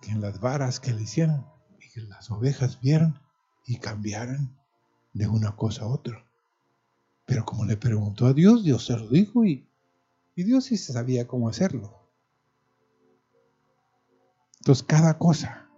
que, 0.00 0.10
en 0.10 0.20
las 0.20 0.40
varas 0.40 0.80
que 0.80 0.92
le 0.92 1.02
hicieran 1.02 1.46
y 1.78 1.90
que 1.90 2.00
las 2.02 2.30
ovejas 2.30 2.80
vieran 2.80 3.20
y 3.66 3.78
cambiaran 3.78 4.56
de 5.12 5.28
una 5.28 5.56
cosa 5.56 5.84
a 5.84 5.88
otra. 5.88 6.24
Pero 7.26 7.44
como 7.44 7.64
le 7.64 7.76
preguntó 7.76 8.26
a 8.26 8.32
Dios, 8.32 8.64
Dios 8.64 8.86
se 8.86 8.96
lo 8.96 9.08
dijo 9.08 9.44
y, 9.44 9.68
y 10.34 10.44
Dios 10.44 10.64
sí 10.64 10.76
sabía 10.76 11.26
cómo 11.26 11.48
hacerlo. 11.48 12.00
Entonces, 14.58 14.84
cada 14.84 15.18
cosa, 15.18 15.68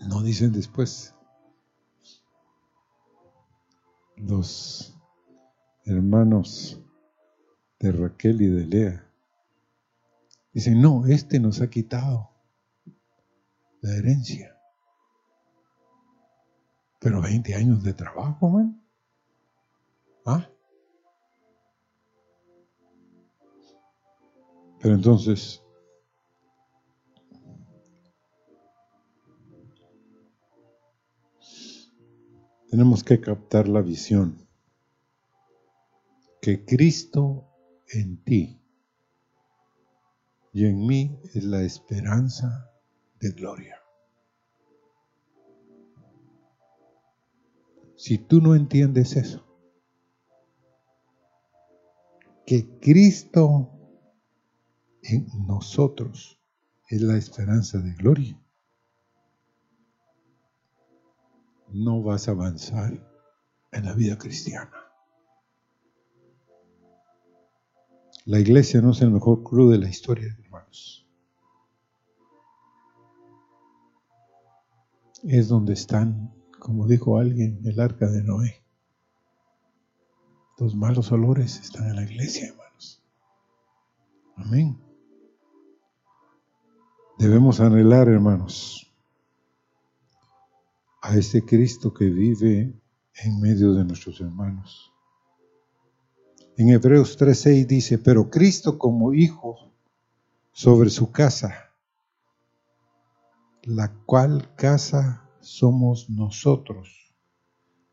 no 0.00 0.22
dicen 0.22 0.52
después, 0.52 1.14
los 4.16 4.98
hermanos 5.84 6.80
de 7.80 7.92
Raquel 7.92 8.42
y 8.42 8.48
de 8.48 8.66
Lea, 8.66 9.10
dicen, 10.52 10.80
no, 10.80 11.06
este 11.06 11.38
nos 11.38 11.60
ha 11.60 11.70
quitado 11.70 12.30
la 13.80 13.94
herencia. 13.94 14.56
Pero 17.00 17.22
20 17.22 17.54
años 17.54 17.82
de 17.84 17.92
trabajo, 17.92 18.48
man. 18.48 18.82
¿Ah? 20.26 20.48
Pero 24.80 24.94
entonces, 24.94 25.62
tenemos 32.70 33.02
que 33.02 33.20
captar 33.20 33.68
la 33.68 33.80
visión 33.80 34.46
que 36.40 36.64
Cristo 36.64 37.47
en 37.92 38.22
ti 38.24 38.60
y 40.52 40.66
en 40.66 40.86
mí 40.86 41.20
es 41.34 41.44
la 41.44 41.62
esperanza 41.62 42.70
de 43.20 43.30
gloria. 43.30 43.76
Si 47.96 48.18
tú 48.18 48.40
no 48.40 48.54
entiendes 48.54 49.16
eso, 49.16 49.44
que 52.46 52.78
Cristo 52.80 53.70
en 55.02 55.26
nosotros 55.46 56.40
es 56.88 57.02
la 57.02 57.16
esperanza 57.16 57.78
de 57.78 57.92
gloria, 57.94 58.40
no 61.68 62.02
vas 62.02 62.28
a 62.28 62.30
avanzar 62.30 62.92
en 63.72 63.84
la 63.84 63.92
vida 63.92 64.16
cristiana. 64.16 64.87
La 68.28 68.38
iglesia 68.38 68.82
no 68.82 68.90
es 68.90 69.00
el 69.00 69.10
mejor 69.10 69.42
club 69.42 69.72
de 69.72 69.78
la 69.78 69.88
historia, 69.88 70.36
hermanos. 70.44 71.08
Es 75.22 75.48
donde 75.48 75.72
están, 75.72 76.34
como 76.58 76.86
dijo 76.86 77.16
alguien, 77.16 77.62
el 77.64 77.80
arca 77.80 78.06
de 78.06 78.22
Noé. 78.22 78.62
Los 80.58 80.76
malos 80.76 81.10
olores 81.10 81.58
están 81.58 81.88
en 81.88 81.96
la 81.96 82.02
iglesia, 82.02 82.48
hermanos. 82.48 83.02
Amén. 84.36 84.78
Debemos 87.18 87.60
anhelar, 87.60 88.10
hermanos, 88.10 88.92
a 91.00 91.16
ese 91.16 91.46
Cristo 91.46 91.94
que 91.94 92.10
vive 92.10 92.78
en 93.24 93.40
medio 93.40 93.72
de 93.72 93.86
nuestros 93.86 94.20
hermanos. 94.20 94.92
En 96.58 96.70
Hebreos 96.70 97.16
3:6 97.16 97.68
dice, 97.68 97.98
pero 97.98 98.30
Cristo 98.30 98.80
como 98.80 99.14
hijo 99.14 99.70
sobre 100.50 100.90
su 100.90 101.12
casa, 101.12 101.70
la 103.62 103.94
cual 104.04 104.56
casa 104.56 105.30
somos 105.38 106.10
nosotros, 106.10 107.14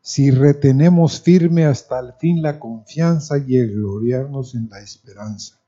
si 0.00 0.32
retenemos 0.32 1.20
firme 1.20 1.64
hasta 1.64 2.00
el 2.00 2.14
fin 2.14 2.42
la 2.42 2.58
confianza 2.58 3.38
y 3.38 3.56
el 3.56 3.70
gloriarnos 3.72 4.56
en 4.56 4.68
la 4.68 4.80
esperanza. 4.80 5.62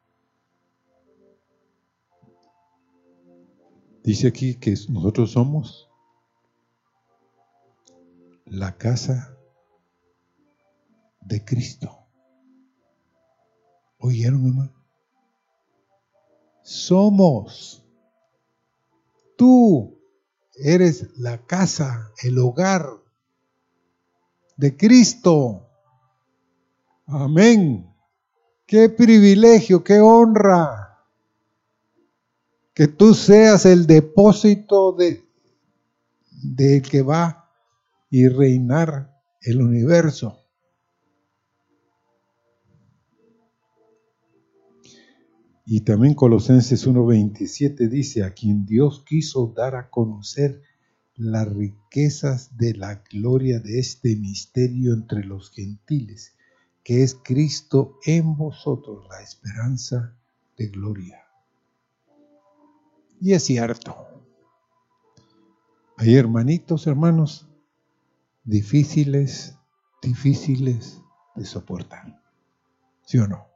Dice 4.02 4.26
aquí 4.26 4.56
que 4.56 4.74
nosotros 4.88 5.30
somos 5.30 5.88
la 8.44 8.76
casa 8.76 9.38
de 11.20 11.44
Cristo. 11.44 12.07
¿Oyeron, 14.08 14.46
hermano? 14.46 14.72
Somos. 16.62 17.84
Tú 19.36 20.00
eres 20.54 21.18
la 21.18 21.44
casa, 21.44 22.10
el 22.22 22.38
hogar 22.38 22.88
de 24.56 24.74
Cristo. 24.78 25.68
Amén. 27.06 27.94
Qué 28.66 28.88
privilegio, 28.88 29.84
qué 29.84 30.00
honra. 30.00 31.04
Que 32.72 32.88
tú 32.88 33.12
seas 33.12 33.66
el 33.66 33.86
depósito 33.86 34.92
de, 34.92 35.22
de 36.30 36.80
que 36.80 37.02
va 37.02 37.50
y 38.08 38.26
reinar 38.26 39.14
el 39.42 39.60
universo. 39.60 40.47
Y 45.70 45.82
también 45.82 46.14
Colosenses 46.14 46.86
1.27 46.88 47.90
dice, 47.90 48.24
a 48.24 48.32
quien 48.32 48.64
Dios 48.64 49.04
quiso 49.04 49.52
dar 49.54 49.76
a 49.76 49.90
conocer 49.90 50.62
las 51.14 51.46
riquezas 51.46 52.56
de 52.56 52.72
la 52.72 53.04
gloria 53.10 53.60
de 53.60 53.78
este 53.78 54.16
misterio 54.16 54.94
entre 54.94 55.24
los 55.24 55.50
gentiles, 55.50 56.34
que 56.82 57.02
es 57.02 57.14
Cristo 57.22 57.98
en 58.06 58.34
vosotros, 58.34 59.06
la 59.10 59.20
esperanza 59.20 60.16
de 60.56 60.68
gloria. 60.68 61.22
Y 63.20 63.34
es 63.34 63.44
cierto. 63.44 63.94
Hay 65.98 66.14
hermanitos, 66.14 66.86
hermanos, 66.86 67.46
difíciles, 68.42 69.58
difíciles 70.00 71.02
de 71.36 71.44
soportar. 71.44 72.22
¿Sí 73.04 73.18
o 73.18 73.28
no? 73.28 73.47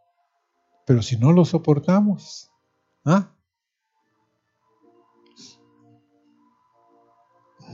Pero 0.87 1.03
si 1.03 1.17
no 1.17 1.33
lo 1.33 1.45
soportamos, 1.45 2.51
¿ah? 3.05 3.33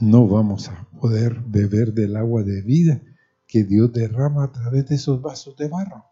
no 0.01 0.27
vamos 0.27 0.69
a 0.69 0.87
poder 1.01 1.41
beber 1.41 1.93
del 1.93 2.15
agua 2.15 2.43
de 2.43 2.61
vida 2.61 3.01
que 3.47 3.63
Dios 3.63 3.91
derrama 3.91 4.45
a 4.45 4.51
través 4.51 4.85
de 4.87 4.95
esos 4.95 5.21
vasos 5.21 5.55
de 5.57 5.67
barro. 5.67 6.05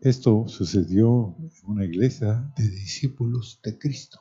Esto 0.00 0.48
sucedió 0.48 1.36
en 1.38 1.70
una 1.70 1.84
iglesia 1.84 2.50
de 2.56 2.68
discípulos 2.68 3.60
de 3.62 3.78
Cristo. 3.78 4.18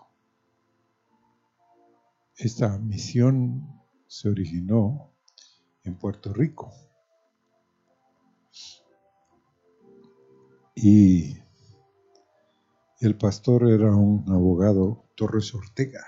Esta 2.35 2.77
misión 2.77 3.81
se 4.07 4.27
originó 4.27 5.13
en 5.83 5.95
Puerto 5.97 6.33
Rico. 6.33 6.73
Y 10.81 11.37
el 13.01 13.17
pastor 13.17 13.69
era 13.69 13.93
un 13.93 14.23
abogado 14.29 15.09
Torres 15.15 15.53
Ortega. 15.53 16.05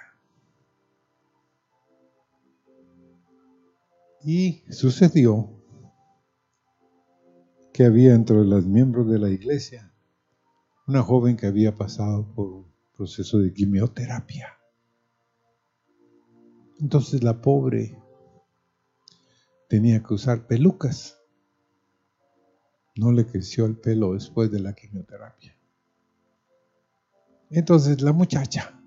Y 4.24 4.64
sucedió 4.72 5.50
que 7.74 7.84
había 7.84 8.14
entre 8.14 8.46
los 8.46 8.66
miembros 8.66 9.10
de 9.10 9.20
la 9.20 9.30
iglesia 9.30 9.94
una 10.88 11.04
joven 11.04 11.36
que 11.36 11.48
había 11.48 11.76
pasado 11.76 12.34
por 12.34 12.48
un 12.48 12.74
proceso 12.96 13.40
de 13.40 13.54
quimioterapia. 13.54 14.58
Entonces 16.80 17.24
la 17.24 17.42
pobre 17.42 18.02
tenía 19.68 20.02
que 20.02 20.14
usar 20.14 20.48
pelucas. 20.48 21.21
No 22.96 23.12
le 23.12 23.26
creció 23.26 23.66
el 23.66 23.78
pelo 23.78 24.14
después 24.14 24.52
de 24.52 24.60
la 24.60 24.74
quimioterapia. 24.74 25.56
Entonces 27.50 28.02
la 28.02 28.14
muchacha 28.14 28.82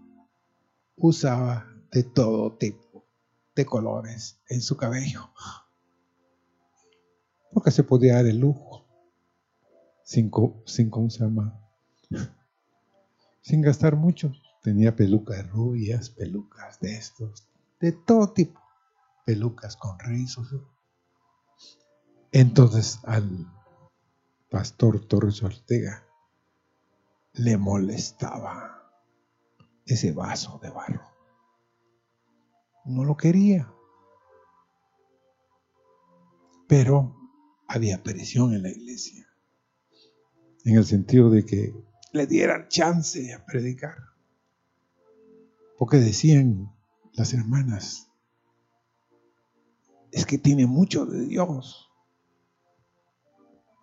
usaba 0.96 1.66
de 1.90 2.02
todo 2.02 2.56
tipo 2.56 3.06
de 3.54 3.64
colores 3.64 4.40
en 4.48 4.60
su 4.60 4.76
cabello. 4.76 5.30
Porque 7.52 7.70
se 7.70 7.84
podía 7.84 8.14
dar 8.14 8.26
el 8.26 8.38
lujo 8.38 8.84
sin, 10.02 10.30
sin 10.64 10.90
gastar 13.62 13.96
mucho. 13.96 14.32
Tenía 14.62 14.96
pelucas 14.96 15.48
rubias, 15.50 16.10
pelucas 16.10 16.80
de 16.80 16.96
estos, 16.96 17.46
de 17.80 17.92
todo 17.92 18.32
tipo, 18.32 18.60
pelucas 19.26 19.76
con 19.76 19.98
rizos. 19.98 20.48
Entonces 22.32 22.98
al 23.04 23.46
pastor 24.54 25.04
Torres 25.08 25.42
Ortega 25.42 26.06
le 27.32 27.56
molestaba 27.56 28.88
ese 29.84 30.12
vaso 30.12 30.60
de 30.62 30.70
barro. 30.70 31.02
No 32.84 33.02
lo 33.02 33.16
quería. 33.16 33.68
Pero 36.68 37.16
había 37.66 38.04
presión 38.04 38.54
en 38.54 38.62
la 38.62 38.68
iglesia. 38.68 39.26
En 40.64 40.76
el 40.76 40.84
sentido 40.84 41.30
de 41.30 41.44
que 41.44 41.74
le 42.12 42.26
dieran 42.28 42.68
chance 42.68 43.34
a 43.34 43.44
predicar. 43.44 43.96
Porque 45.76 45.96
decían 45.96 46.72
las 47.14 47.34
hermanas, 47.34 48.08
es 50.12 50.24
que 50.24 50.38
tiene 50.38 50.68
mucho 50.68 51.06
de 51.06 51.24
Dios. 51.26 51.90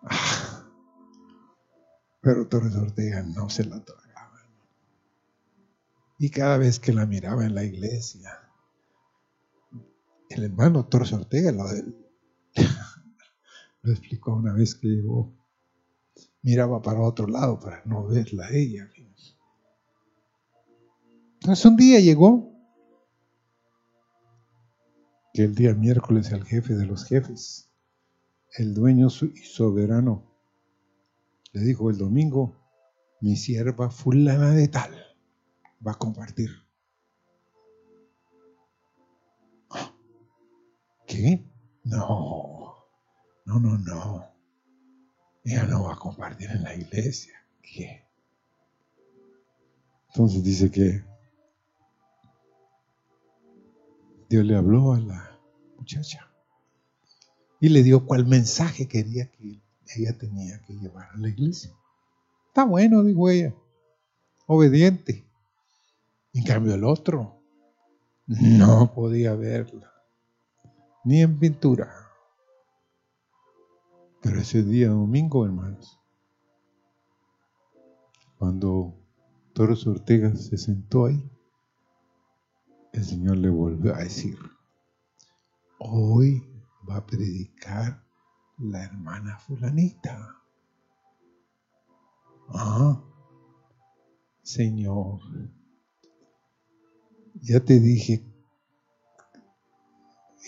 Ah, 0.04 0.51
pero 2.22 2.48
Torres 2.48 2.76
Ortega 2.76 3.24
no 3.24 3.50
se 3.50 3.66
la 3.66 3.84
tragaba. 3.84 4.40
Y 6.20 6.30
cada 6.30 6.58
vez 6.58 6.80
que 6.80 6.94
la 6.94 7.06
miraba 7.06 7.46
en 7.46 7.56
la 7.56 7.64
iglesia, 7.64 8.40
el 10.30 10.44
hermano 10.44 10.86
Torres 10.86 11.14
Ortega 11.14 11.52
lo, 11.52 11.66
lo 13.82 13.92
explicó 13.92 14.36
una 14.36 14.54
vez 14.54 14.76
que 14.76 14.88
llegó 14.88 15.34
miraba 16.44 16.82
para 16.82 17.02
otro 17.02 17.28
lado 17.28 17.60
para 17.60 17.84
no 17.86 18.08
verla 18.08 18.46
a 18.46 18.52
ella. 18.52 18.90
Entonces 21.42 21.66
un 21.66 21.76
día 21.76 22.00
llegó 22.00 22.52
que 25.34 25.44
el 25.44 25.56
día 25.56 25.74
miércoles 25.74 26.32
el 26.32 26.44
jefe 26.44 26.76
de 26.76 26.86
los 26.86 27.06
jefes, 27.06 27.72
el 28.58 28.74
dueño 28.74 29.08
y 29.08 29.40
soberano, 29.40 30.31
le 31.54 31.62
dijo 31.62 31.90
el 31.90 31.98
domingo, 31.98 32.56
mi 33.20 33.36
sierva 33.36 33.90
fulana 33.90 34.52
de 34.52 34.68
tal 34.68 34.92
va 35.86 35.92
a 35.92 35.98
compartir. 35.98 36.50
¿Qué? 41.06 41.44
No, 41.84 42.88
no, 43.46 43.60
no, 43.60 43.78
no. 43.78 44.26
Ella 45.44 45.64
no 45.66 45.84
va 45.84 45.94
a 45.94 45.98
compartir 45.98 46.50
en 46.52 46.64
la 46.64 46.76
iglesia. 46.76 47.34
¿Qué? 47.62 48.08
Entonces 50.10 50.44
dice 50.44 50.72
que 50.72 51.04
Dios 54.30 54.46
le 54.46 54.56
habló 54.56 54.94
a 54.94 55.00
la 55.00 55.40
muchacha 55.78 56.32
y 57.60 57.70
le 57.70 57.84
dio 57.84 58.06
cuál 58.06 58.26
mensaje 58.26 58.88
quería 58.88 59.30
que 59.32 59.62
ella 59.95 60.17
tenía 60.17 60.62
que 60.62 60.73
llevar 60.73 61.10
a 61.13 61.17
la 61.17 61.30
iglesia. 61.30 61.71
Está 62.47 62.65
bueno, 62.65 63.04
dijo 63.04 63.30
ella, 63.30 63.54
obediente. 64.47 65.25
En 66.34 66.43
cambio 66.43 66.75
el 66.75 66.84
otro 66.84 67.41
no 68.27 68.93
podía 68.93 69.36
verla, 69.36 69.91
ni 71.04 71.21
en 71.21 71.39
pintura. 71.39 71.91
Pero 74.21 74.39
ese 74.39 74.63
día 74.63 74.89
domingo, 74.89 75.45
hermanos, 75.45 75.99
cuando 78.38 78.93
Torres 79.54 79.86
Ortega 79.88 80.36
se 80.36 80.58
sentó 80.58 81.06
ahí, 81.06 81.32
el 82.93 83.04
Señor 83.04 83.38
le 83.38 83.49
volvió 83.49 83.95
a 83.95 83.99
decir, 83.99 84.38
hoy 85.80 86.43
va 86.88 86.97
a 86.97 87.06
predicar 87.06 88.04
la 88.62 88.84
hermana 88.84 89.38
fulanita. 89.39 90.38
Ah, 92.54 93.04
Señor, 94.41 95.19
ya 97.41 97.60
te 97.60 97.80
dije, 97.80 98.24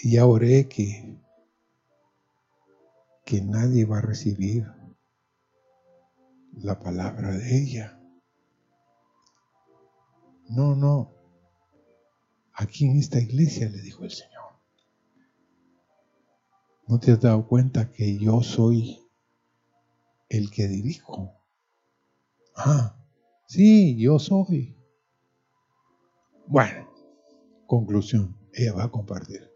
ya 0.04 0.26
oré 0.26 0.67
que 0.67 1.13
que 3.26 3.41
nadie 3.41 3.86
va 3.86 3.99
a 3.99 4.02
recibir 4.02 4.67
la 6.58 6.80
palabra 6.80 7.32
de 7.32 7.58
ella. 7.58 7.99
No, 10.49 10.76
no. 10.76 11.15
Aquí 12.54 12.86
en 12.86 12.97
esta 12.97 13.19
iglesia 13.19 13.69
le 13.69 13.82
dijo 13.82 14.04
el 14.04 14.12
Señor. 14.12 14.33
¿No 16.88 17.00
te 17.00 17.12
has 17.12 17.22
dado 17.22 17.48
cuenta 17.48 17.91
que 17.91 18.17
yo 18.17 18.41
soy 18.41 19.00
el 20.30 20.52
que 20.52 20.67
dirijo? 20.67 21.34
Ah, 22.56 22.96
sí, 23.48 23.98
yo 23.98 24.19
soy. 24.19 24.78
Bueno, 26.48 26.89
conclusión, 27.67 28.38
ella 28.54 28.74
va 28.74 28.84
a 28.84 28.91
compartir. 28.91 29.54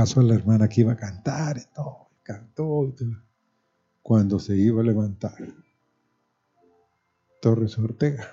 pasó 0.00 0.20
a 0.20 0.22
la 0.22 0.34
hermana 0.34 0.66
que 0.66 0.80
iba 0.82 0.92
a 0.92 0.96
cantar 0.96 1.58
y 1.58 1.74
todo, 1.74 2.08
cantó 2.22 2.86
y 2.88 2.92
todo. 2.92 3.22
Cuando 4.00 4.38
se 4.38 4.56
iba 4.56 4.80
a 4.80 4.84
levantar, 4.84 5.36
Torres 7.42 7.78
Ortega, 7.78 8.26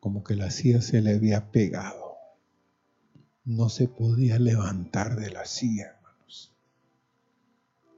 como 0.00 0.24
que 0.24 0.34
la 0.34 0.50
silla 0.50 0.82
se 0.82 1.00
le 1.00 1.14
había 1.14 1.52
pegado. 1.52 2.01
No 3.44 3.68
se 3.68 3.88
podía 3.88 4.38
levantar 4.38 5.16
de 5.16 5.30
la 5.30 5.44
silla, 5.44 5.96
hermanos. 5.96 6.54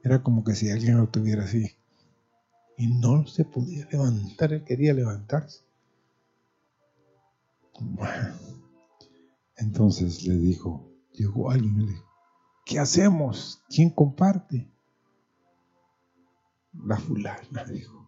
Era 0.03 0.23
como 0.23 0.43
que 0.43 0.55
si 0.55 0.69
alguien 0.69 0.97
lo 0.97 1.07
tuviera 1.09 1.43
así. 1.43 1.75
Y 2.77 2.87
no 2.87 3.25
se 3.27 3.45
podía 3.45 3.87
levantar, 3.91 4.53
él 4.53 4.63
quería 4.63 4.93
levantarse. 4.93 5.63
Entonces 9.57 10.23
le 10.23 10.37
dijo, 10.37 10.95
Llegó 11.17 11.49
alguien 11.49 11.81
y 11.81 11.85
le 11.85 11.91
dijo, 11.91 12.05
¿qué 12.65 12.79
hacemos? 12.79 13.63
¿Quién 13.69 13.89
comparte? 13.89 14.69
La 16.73 16.97
fulana 16.97 17.63
dijo. 17.71 18.05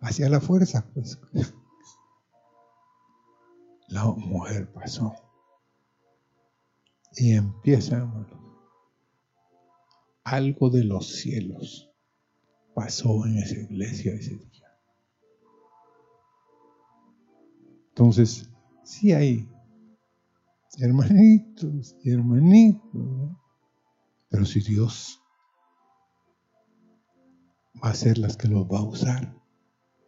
Hacia 0.00 0.28
la 0.28 0.40
fuerza, 0.40 0.86
pues. 0.94 1.20
La 3.88 4.04
mujer 4.04 4.70
pasó. 4.72 5.14
Y 7.16 7.32
empieza. 7.32 8.10
Algo 10.24 10.68
de 10.68 10.84
los 10.84 11.08
cielos 11.08 11.90
pasó 12.74 13.24
en 13.24 13.38
esa 13.38 13.58
iglesia 13.58 14.12
ese 14.12 14.36
día. 14.36 14.68
Entonces, 17.88 18.48
sí 18.84 19.12
hay 19.12 19.48
hermanitos 20.78 21.96
y 22.04 22.12
hermanitos. 22.12 23.36
Pero 24.28 24.44
si 24.44 24.60
Dios 24.60 25.20
va 27.82 27.90
a 27.90 27.94
ser 27.94 28.18
las 28.18 28.36
que 28.36 28.48
los 28.48 28.66
va 28.66 28.80
a 28.80 28.84
usar 28.84 29.34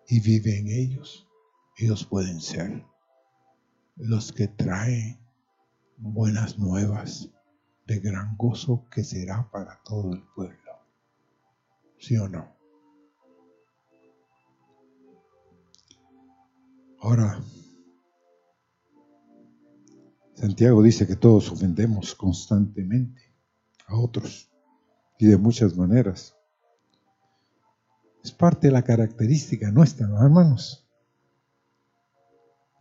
y 0.06 0.20
vive 0.20 0.58
en 0.58 0.68
ellos, 0.68 1.26
ellos 1.78 2.04
pueden 2.04 2.40
ser 2.40 2.84
los 3.96 4.32
que 4.32 4.48
traen 4.48 5.18
buenas 5.96 6.58
nuevas 6.58 7.30
de 7.86 8.00
gran 8.00 8.36
gozo 8.36 8.86
que 8.90 9.04
será 9.04 9.50
para 9.50 9.80
todo 9.84 10.12
el 10.12 10.22
pueblo. 10.34 10.56
¿Sí 11.98 12.16
o 12.16 12.28
no? 12.28 12.56
Ahora, 17.00 17.40
Santiago 20.34 20.82
dice 20.82 21.06
que 21.06 21.16
todos 21.16 21.50
ofendemos 21.50 22.14
constantemente 22.14 23.34
a 23.86 23.98
otros 23.98 24.50
y 25.18 25.26
de 25.26 25.36
muchas 25.36 25.76
maneras. 25.76 26.34
Es 28.22 28.32
parte 28.32 28.68
de 28.68 28.72
la 28.72 28.82
característica 28.82 29.70
nuestra, 29.70 30.06
hermanos. 30.06 30.89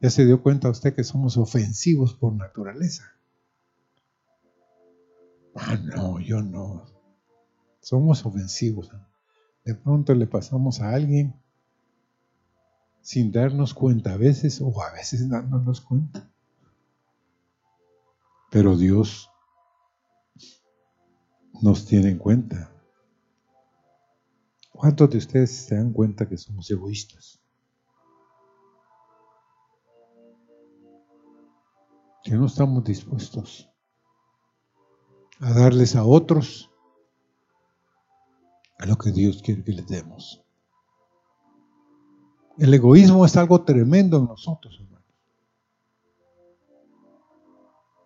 Ya 0.02 0.10
se 0.10 0.26
dio 0.26 0.42
cuenta 0.42 0.70
usted 0.70 0.96
que 0.96 1.04
somos 1.04 1.38
ofensivos 1.38 2.14
por 2.14 2.34
naturaleza. 2.34 3.12
Ah, 5.56 5.76
no, 5.76 6.20
yo 6.20 6.42
no. 6.42 6.86
Somos 7.82 8.26
ofensivos. 8.26 8.92
De 9.66 9.76
pronto 9.76 10.16
le 10.16 10.26
pasamos 10.26 10.80
a 10.80 10.94
alguien 10.94 11.34
sin 13.02 13.32
darnos 13.32 13.74
cuenta 13.74 14.14
a 14.14 14.18
veces 14.18 14.62
o 14.62 14.82
a 14.82 14.92
veces 14.92 15.28
dándonos 15.30 15.82
cuenta. 15.82 16.30
Pero 18.52 18.78
Dios 18.78 19.30
nos 21.62 21.86
tiene 21.86 22.10
en 22.10 22.18
cuenta. 22.18 22.72
¿Cuántos 24.72 25.10
de 25.10 25.18
ustedes 25.18 25.52
se 25.52 25.76
dan 25.76 25.92
cuenta 25.92 26.28
que 26.30 26.38
somos 26.38 26.72
egoístas? 26.72 27.38
Que 32.23 32.32
no 32.32 32.45
estamos 32.45 32.84
dispuestos 32.84 33.69
a 35.39 35.53
darles 35.53 35.95
a 35.95 36.03
otros 36.03 36.69
a 38.77 38.86
lo 38.86 38.97
que 38.97 39.12
Dios 39.12 39.41
quiere 39.41 39.63
que 39.63 39.73
les 39.73 39.88
demos. 39.88 40.43
El 42.58 42.73
egoísmo 42.73 43.25
es 43.25 43.38
algo 43.38 43.63
tremendo 43.63 44.17
en 44.17 44.25
nosotros, 44.25 44.77
hermanos. 44.79 45.05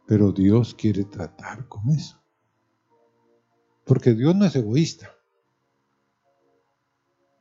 Pero 0.05 0.31
Dios 0.31 0.75
quiere 0.75 1.05
tratar 1.05 1.67
con 1.67 1.89
eso. 1.89 2.21
Porque 3.85 4.13
Dios 4.13 4.35
no 4.35 4.45
es 4.45 4.55
egoísta. 4.55 5.11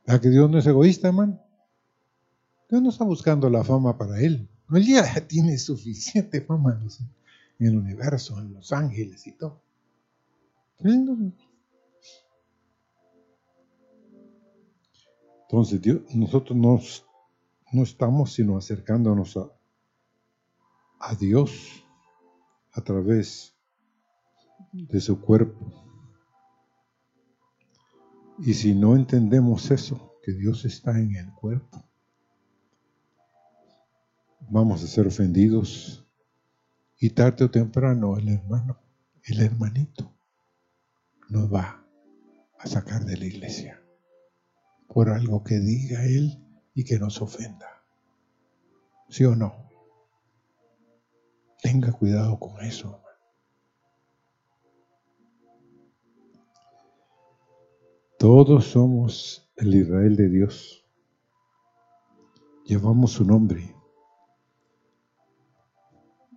¿A 0.07 0.19
que 0.19 0.29
Dios 0.29 0.49
no 0.49 0.57
es 0.57 0.65
egoísta, 0.65 1.07
hermano? 1.07 1.39
Dios 2.69 2.81
no 2.81 2.89
está 2.89 3.03
buscando 3.03 3.49
la 3.49 3.63
fama 3.63 3.97
para 3.97 4.19
Él. 4.19 4.49
Él 4.71 4.85
ya 4.85 5.03
tiene 5.27 5.57
suficiente 5.57 6.41
fama 6.41 6.79
en 7.59 7.67
el 7.67 7.77
universo, 7.77 8.39
en 8.39 8.53
los 8.53 8.71
ángeles 8.71 9.27
y 9.27 9.33
todo. 9.33 9.61
Entonces, 15.43 15.81
Dios, 15.81 16.01
nosotros 16.13 16.57
no 16.57 17.83
estamos 17.83 18.33
sino 18.33 18.57
acercándonos 18.57 19.37
a, 19.37 19.51
a 20.99 21.15
Dios 21.15 21.83
a 22.73 22.81
través 22.81 23.53
de 24.71 24.99
su 24.99 25.21
cuerpo. 25.21 25.71
Y 28.39 28.53
si 28.55 28.73
no 28.73 28.95
entendemos 28.95 29.69
eso, 29.69 30.15
que 30.23 30.33
Dios 30.33 30.65
está 30.65 30.97
en 30.99 31.15
el 31.15 31.31
cuerpo, 31.33 31.83
vamos 34.49 34.83
a 34.83 34.87
ser 34.87 35.07
ofendidos 35.07 36.05
y 36.99 37.09
tarde 37.09 37.45
o 37.45 37.51
temprano 37.51 38.17
el 38.17 38.29
hermano, 38.29 38.79
el 39.23 39.41
hermanito, 39.41 40.13
nos 41.29 41.53
va 41.53 41.85
a 42.59 42.67
sacar 42.67 43.05
de 43.05 43.17
la 43.17 43.25
iglesia 43.25 43.81
por 44.87 45.09
algo 45.09 45.43
que 45.43 45.59
diga 45.59 46.05
él 46.05 46.39
y 46.73 46.83
que 46.85 46.99
nos 46.99 47.21
ofenda. 47.21 47.83
¿Sí 49.09 49.25
o 49.25 49.35
no? 49.35 49.69
Tenga 51.61 51.91
cuidado 51.91 52.39
con 52.39 52.61
eso. 52.61 52.99
Todos 58.17 58.67
somos 58.67 59.51
el 59.57 59.75
Israel 59.75 60.15
de 60.15 60.29
Dios. 60.29 60.85
Llevamos 62.65 63.11
su 63.11 63.25
nombre. 63.25 63.75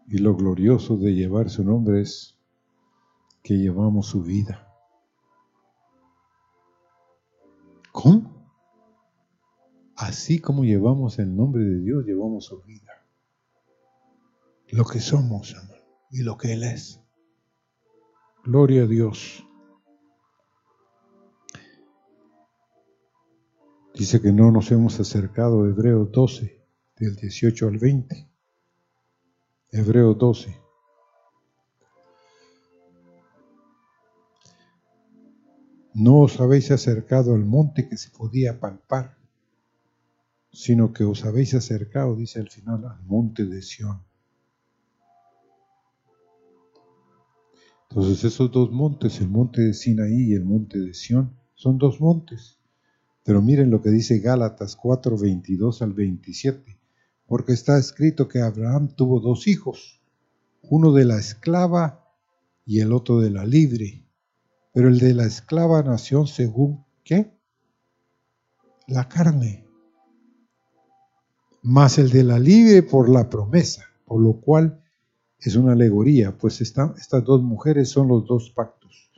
Y 0.08 0.18
lo 0.18 0.36
glorioso 0.36 0.96
de 0.96 1.14
llevar 1.14 1.50
su 1.50 1.64
nombre 1.64 2.00
es 2.00 2.38
que 3.42 3.54
llevamos 3.54 4.06
su 4.06 4.22
vida. 4.22 4.66
¿Cómo? 7.92 8.36
Así 9.96 10.40
como 10.40 10.64
llevamos 10.64 11.18
el 11.18 11.34
nombre 11.34 11.64
de 11.64 11.80
Dios, 11.80 12.04
llevamos 12.04 12.44
su 12.44 12.60
vida. 12.62 12.92
Lo 14.68 14.84
que 14.84 15.00
somos, 15.00 15.56
y 16.10 16.22
lo 16.22 16.36
que 16.36 16.52
Él 16.52 16.62
es. 16.62 17.00
Gloria 18.44 18.82
a 18.82 18.86
Dios. 18.86 19.44
Dice 23.94 24.20
que 24.20 24.32
no 24.32 24.50
nos 24.50 24.70
hemos 24.72 25.00
acercado 25.00 25.66
Hebreos 25.66 26.12
12, 26.12 26.62
del 26.98 27.16
18 27.16 27.68
al 27.68 27.78
20. 27.78 28.25
Hebreos 29.76 30.16
12. 30.16 30.56
No 35.92 36.20
os 36.20 36.40
habéis 36.40 36.70
acercado 36.70 37.34
al 37.34 37.44
monte 37.44 37.86
que 37.86 37.98
se 37.98 38.08
podía 38.10 38.58
palpar, 38.58 39.18
sino 40.50 40.94
que 40.94 41.04
os 41.04 41.26
habéis 41.26 41.52
acercado, 41.52 42.16
dice 42.16 42.40
al 42.40 42.48
final, 42.48 42.86
al 42.86 43.02
monte 43.02 43.44
de 43.44 43.60
Sión. 43.60 44.02
Entonces 47.90 48.24
esos 48.24 48.50
dos 48.50 48.70
montes, 48.72 49.20
el 49.20 49.28
monte 49.28 49.60
de 49.60 49.74
Sinaí 49.74 50.30
y 50.30 50.34
el 50.34 50.44
monte 50.44 50.78
de 50.78 50.94
Sión, 50.94 51.36
son 51.54 51.76
dos 51.76 52.00
montes. 52.00 52.58
Pero 53.24 53.42
miren 53.42 53.70
lo 53.70 53.82
que 53.82 53.90
dice 53.90 54.20
Gálatas 54.20 54.74
4, 54.74 55.18
22 55.18 55.82
al 55.82 55.92
27, 55.92 56.75
porque 57.26 57.52
está 57.52 57.78
escrito 57.78 58.28
que 58.28 58.40
Abraham 58.40 58.88
tuvo 58.88 59.20
dos 59.20 59.46
hijos, 59.46 60.00
uno 60.62 60.92
de 60.92 61.04
la 61.04 61.18
esclava 61.18 62.04
y 62.64 62.80
el 62.80 62.92
otro 62.92 63.20
de 63.20 63.30
la 63.30 63.44
libre 63.44 64.06
pero 64.76 64.90
el 64.90 64.98
de 64.98 65.14
la 65.14 65.24
esclava 65.24 65.82
nación 65.82 66.26
según 66.26 66.84
qué? 67.02 67.32
La 68.86 69.08
carne. 69.08 69.66
Más 71.62 71.96
el 71.96 72.10
de 72.10 72.22
la 72.22 72.38
libre 72.38 72.82
por 72.82 73.08
la 73.08 73.30
promesa, 73.30 73.86
por 74.04 74.20
lo 74.20 74.38
cual 74.38 74.84
es 75.38 75.56
una 75.56 75.72
alegoría, 75.72 76.36
pues 76.36 76.60
estas 76.60 77.24
dos 77.24 77.42
mujeres 77.42 77.88
son 77.88 78.08
los 78.08 78.26
dos 78.26 78.50
pactos. 78.50 79.10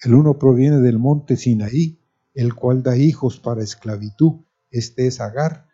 El 0.00 0.14
uno 0.14 0.38
proviene 0.38 0.78
del 0.78 0.98
monte 0.98 1.36
Sinaí, 1.36 2.00
el 2.32 2.54
cual 2.54 2.82
da 2.82 2.96
hijos 2.96 3.38
para 3.38 3.62
esclavitud. 3.62 4.40
Este 4.70 5.06
es 5.06 5.20
Agar, 5.20 5.68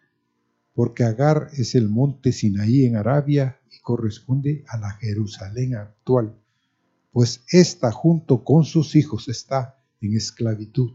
porque 0.75 1.05
Agar 1.05 1.49
es 1.53 1.75
el 1.75 1.89
monte 1.89 2.33
Sinaí 2.33 2.85
en 2.85 2.97
Arabia 2.97 3.61
y 3.71 3.81
corresponde 3.81 4.65
a 4.69 4.79
la 4.79 4.91
Jerusalén 4.93 5.75
actual 5.77 6.37
pues 7.13 7.43
ésta 7.51 7.91
junto 7.91 8.45
con 8.45 8.65
sus 8.65 8.95
hijos 8.95 9.29
está 9.29 9.83
en 10.01 10.15
esclavitud. 10.15 10.93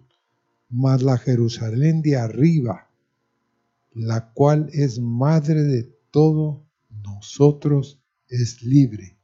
Mas 0.70 1.04
la 1.04 1.18
Jerusalén 1.18 2.02
de 2.02 2.18
arriba, 2.18 2.90
la 3.94 4.32
cual 4.34 4.70
es 4.74 5.00
madre 5.00 5.64
de 5.64 5.84
todo 6.12 6.66
nosotros, 6.90 8.02
es 8.28 8.64
libre. 8.64 9.18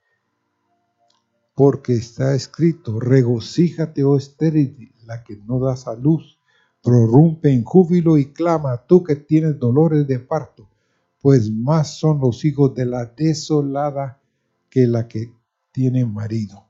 Porque 1.56 1.94
está 1.94 2.36
escrito, 2.36 3.00
regocíjate, 3.00 4.04
oh 4.04 4.18
estéril, 4.18 4.94
la 5.06 5.24
que 5.24 5.38
no 5.38 5.60
das 5.60 5.88
a 5.88 5.96
luz, 5.96 6.38
prorrumpe 6.82 7.54
en 7.54 7.64
júbilo 7.64 8.18
y 8.18 8.34
clama, 8.34 8.86
tú 8.86 9.04
que 9.04 9.16
tienes 9.16 9.60
dolores 9.60 10.08
de 10.08 10.20
parto, 10.20 10.68
pues 11.22 11.52
más 11.52 11.98
son 11.98 12.20
los 12.20 12.44
hijos 12.46 12.74
de 12.74 12.86
la 12.86 13.06
desolada 13.06 14.20
que 14.70 14.88
la 14.88 15.08
que 15.08 15.34
tiene 15.72 16.06
marido. 16.06 16.66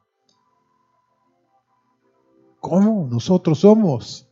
¿Cómo? 2.59 3.07
Nosotros 3.09 3.59
somos. 3.59 4.29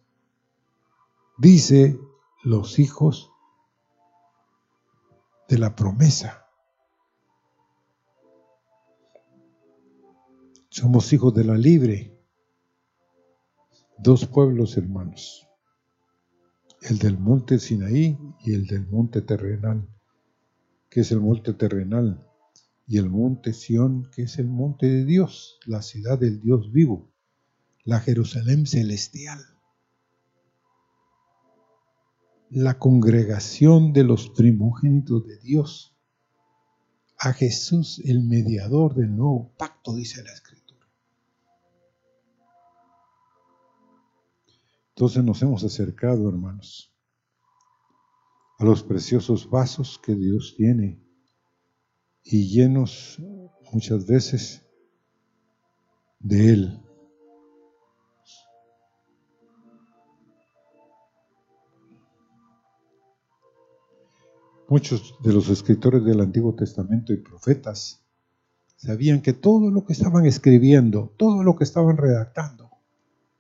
Dice 1.38 1.98
los 2.44 2.78
hijos 2.78 3.32
de 5.48 5.58
la 5.58 5.76
promesa. 5.76 6.46
Somos 10.70 11.12
hijos 11.12 11.34
de 11.34 11.44
la 11.44 11.56
libre. 11.56 12.16
Dos 13.98 14.26
pueblos 14.28 14.78
hermanos. 14.78 15.49
El 16.82 16.98
del 16.98 17.18
monte 17.18 17.60
Sinaí 17.60 18.18
y 18.44 18.54
el 18.54 18.66
del 18.68 18.88
monte 18.88 19.22
terrenal. 19.22 19.88
que 20.90 21.02
es 21.02 21.12
el 21.12 21.20
monte 21.20 21.54
terrenal? 21.54 22.26
Y 22.88 22.98
el 22.98 23.10
monte 23.10 23.54
Sión, 23.54 24.10
que 24.12 24.24
es 24.24 24.40
el 24.40 24.48
monte 24.48 24.88
de 24.88 25.06
Dios, 25.06 25.60
la 25.66 25.82
ciudad 25.84 26.18
del 26.18 26.42
Dios 26.42 26.72
vivo 26.72 27.10
la 27.90 28.00
Jerusalén 28.02 28.68
celestial, 28.68 29.40
la 32.52 32.78
congregación 32.78 33.94
de 33.94 34.04
los 34.04 34.30
primogénitos 34.30 35.26
de 35.26 35.40
Dios, 35.40 35.96
a 37.18 37.34
Jesús 37.34 38.00
el 38.06 38.24
mediador 38.24 38.94
del 38.94 39.16
nuevo 39.16 39.56
pacto, 39.58 39.96
dice 39.96 40.24
la 40.24 40.32
Escritura. 40.32 40.49
Entonces 45.00 45.24
nos 45.24 45.42
hemos 45.42 45.64
acercado, 45.64 46.28
hermanos, 46.28 46.94
a 48.58 48.66
los 48.66 48.84
preciosos 48.84 49.50
vasos 49.50 49.98
que 49.98 50.14
Dios 50.14 50.56
tiene 50.58 51.02
y 52.22 52.50
llenos 52.50 53.18
muchas 53.72 54.06
veces 54.06 54.62
de 56.20 56.50
Él. 56.50 56.84
Muchos 64.68 65.16
de 65.24 65.32
los 65.32 65.48
escritores 65.48 66.04
del 66.04 66.20
Antiguo 66.20 66.54
Testamento 66.56 67.14
y 67.14 67.24
profetas 67.24 68.04
sabían 68.76 69.22
que 69.22 69.32
todo 69.32 69.72
lo 69.72 69.86
que 69.86 69.94
estaban 69.94 70.26
escribiendo, 70.26 71.16
todo 71.18 71.42
lo 71.42 71.56
que 71.56 71.64
estaban 71.64 71.96
redactando, 71.96 72.69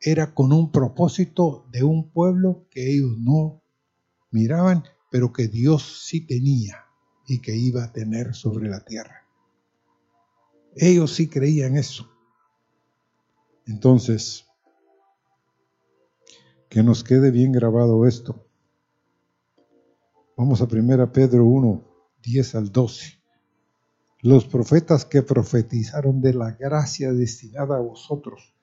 era 0.01 0.33
con 0.33 0.53
un 0.53 0.71
propósito 0.71 1.65
de 1.71 1.83
un 1.83 2.09
pueblo 2.11 2.65
que 2.69 2.93
ellos 2.93 3.17
no 3.17 3.61
miraban, 4.31 4.83
pero 5.11 5.33
que 5.33 5.47
Dios 5.47 6.03
sí 6.05 6.25
tenía 6.25 6.85
y 7.27 7.41
que 7.41 7.55
iba 7.55 7.83
a 7.83 7.91
tener 7.91 8.33
sobre 8.33 8.69
la 8.69 8.83
tierra. 8.83 9.27
Ellos 10.75 11.13
sí 11.13 11.27
creían 11.27 11.75
eso. 11.75 12.09
Entonces, 13.65 14.45
que 16.69 16.83
nos 16.83 17.03
quede 17.03 17.31
bien 17.31 17.51
grabado 17.51 18.05
esto. 18.05 18.45
Vamos 20.37 20.61
a 20.61 20.67
1 20.71 21.11
Pedro 21.11 21.45
1, 21.45 21.83
10 22.23 22.55
al 22.55 22.71
12. 22.71 23.19
Los 24.21 24.45
profetas 24.45 25.05
que 25.05 25.21
profetizaron 25.21 26.21
de 26.21 26.33
la 26.33 26.51
gracia 26.51 27.11
destinada 27.11 27.77
a 27.77 27.81
vosotros, 27.81 28.53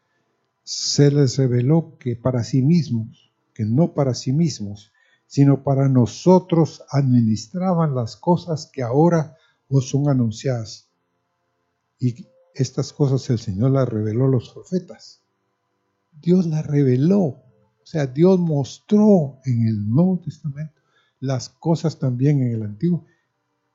se 0.66 1.12
les 1.12 1.38
reveló 1.38 1.96
que 1.96 2.16
para 2.16 2.42
sí 2.42 2.60
mismos, 2.60 3.32
que 3.54 3.64
no 3.64 3.94
para 3.94 4.14
sí 4.14 4.32
mismos, 4.32 4.92
sino 5.28 5.62
para 5.62 5.88
nosotros 5.88 6.82
administraban 6.90 7.94
las 7.94 8.16
cosas 8.16 8.68
que 8.72 8.82
ahora 8.82 9.36
os 9.68 9.88
son 9.88 10.08
anunciadas. 10.08 10.90
Y 12.00 12.26
estas 12.52 12.92
cosas 12.92 13.30
el 13.30 13.38
Señor 13.38 13.70
las 13.70 13.88
reveló 13.88 14.24
a 14.24 14.30
los 14.30 14.50
profetas. 14.50 15.22
Dios 16.10 16.46
las 16.46 16.66
reveló. 16.66 17.20
O 17.20 17.84
sea, 17.84 18.08
Dios 18.08 18.40
mostró 18.40 19.38
en 19.44 19.68
el 19.68 19.88
Nuevo 19.88 20.18
Testamento 20.18 20.80
las 21.20 21.48
cosas 21.48 22.00
también 22.00 22.42
en 22.42 22.54
el 22.54 22.64
Antiguo 22.64 23.06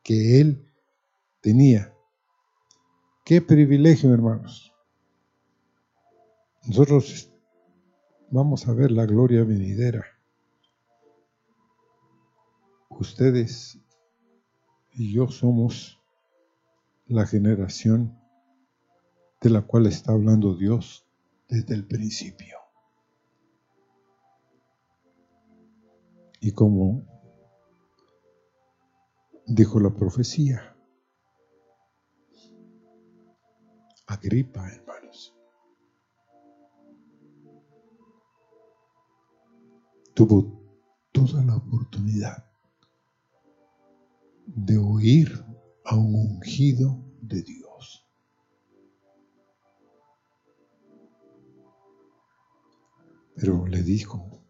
que 0.04 0.42
Él 0.42 0.70
tenía. 1.40 1.94
Qué 3.24 3.42
privilegio, 3.42 4.14
hermanos. 4.14 4.71
Nosotros 6.68 7.32
vamos 8.30 8.68
a 8.68 8.74
ver 8.74 8.92
la 8.92 9.06
gloria 9.06 9.44
venidera 9.44 10.06
ustedes 13.02 13.80
y 14.94 15.12
yo 15.12 15.28
somos 15.28 16.00
la 17.08 17.26
generación 17.26 18.16
de 19.42 19.50
la 19.50 19.64
cual 19.64 19.88
está 19.88 20.12
hablando 20.12 20.56
Dios 20.56 21.08
desde 21.50 21.74
el 21.74 21.88
principio. 21.88 22.58
Y 26.40 26.52
como 26.52 27.04
dijo 29.48 29.80
la 29.80 29.90
profecía, 29.90 30.76
Agripa, 34.06 34.68
hermanos, 34.70 35.01
tuvo 40.14 40.62
toda 41.12 41.44
la 41.44 41.56
oportunidad 41.56 42.46
de 44.46 44.78
oír 44.78 45.44
a 45.86 45.96
un 45.96 46.16
ungido 46.16 47.04
de 47.22 47.42
Dios. 47.42 48.08
Pero 53.36 53.66
le 53.66 53.82
dijo, 53.82 54.42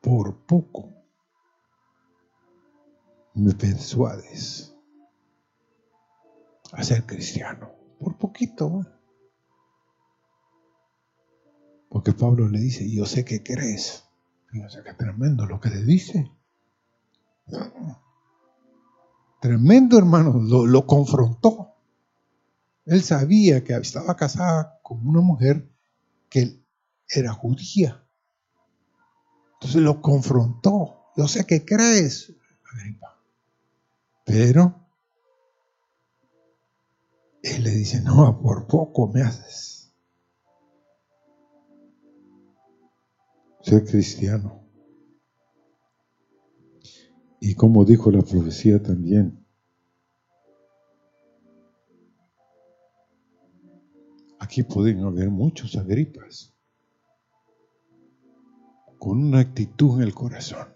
por 0.00 0.46
poco 0.46 0.92
me 3.34 3.52
persuades 3.54 4.74
a 6.72 6.82
ser 6.82 7.04
cristiano, 7.04 7.70
por 7.98 8.16
poquito. 8.16 8.93
Porque 11.94 12.12
Pablo 12.12 12.48
le 12.48 12.58
dice, 12.58 12.90
yo 12.90 13.06
sé 13.06 13.24
que 13.24 13.44
crees. 13.44 14.02
Fíjense 14.48 14.82
qué 14.82 14.94
tremendo 14.94 15.46
lo 15.46 15.60
que 15.60 15.70
le 15.70 15.84
dice. 15.84 16.28
Tremendo 19.40 19.96
hermano, 19.96 20.40
lo, 20.42 20.86
confrontó. 20.88 21.76
Él 22.84 23.00
sabía 23.04 23.62
que 23.62 23.74
estaba 23.74 24.16
casada 24.16 24.80
con 24.82 25.06
una 25.06 25.20
mujer 25.20 25.70
que 26.28 26.64
era 27.08 27.32
judía. 27.32 28.04
Entonces 29.52 29.80
lo 29.80 30.02
confrontó. 30.02 31.12
Yo 31.16 31.28
sé 31.28 31.46
que 31.46 31.64
crees, 31.64 32.34
Pero 34.24 34.88
él 37.40 37.62
le 37.62 37.70
dice, 37.70 38.00
no, 38.00 38.40
por 38.42 38.66
poco 38.66 39.06
me 39.06 39.22
haces 39.22 39.83
ser 43.64 43.84
cristiano. 43.84 44.62
Y 47.40 47.54
como 47.54 47.84
dijo 47.84 48.10
la 48.10 48.22
profecía 48.22 48.82
también, 48.82 49.46
aquí 54.38 54.62
pueden 54.62 55.00
haber 55.00 55.30
muchos 55.30 55.76
agripas 55.76 56.54
con 58.98 59.24
una 59.24 59.40
actitud 59.40 59.96
en 59.96 60.02
el 60.02 60.14
corazón 60.14 60.68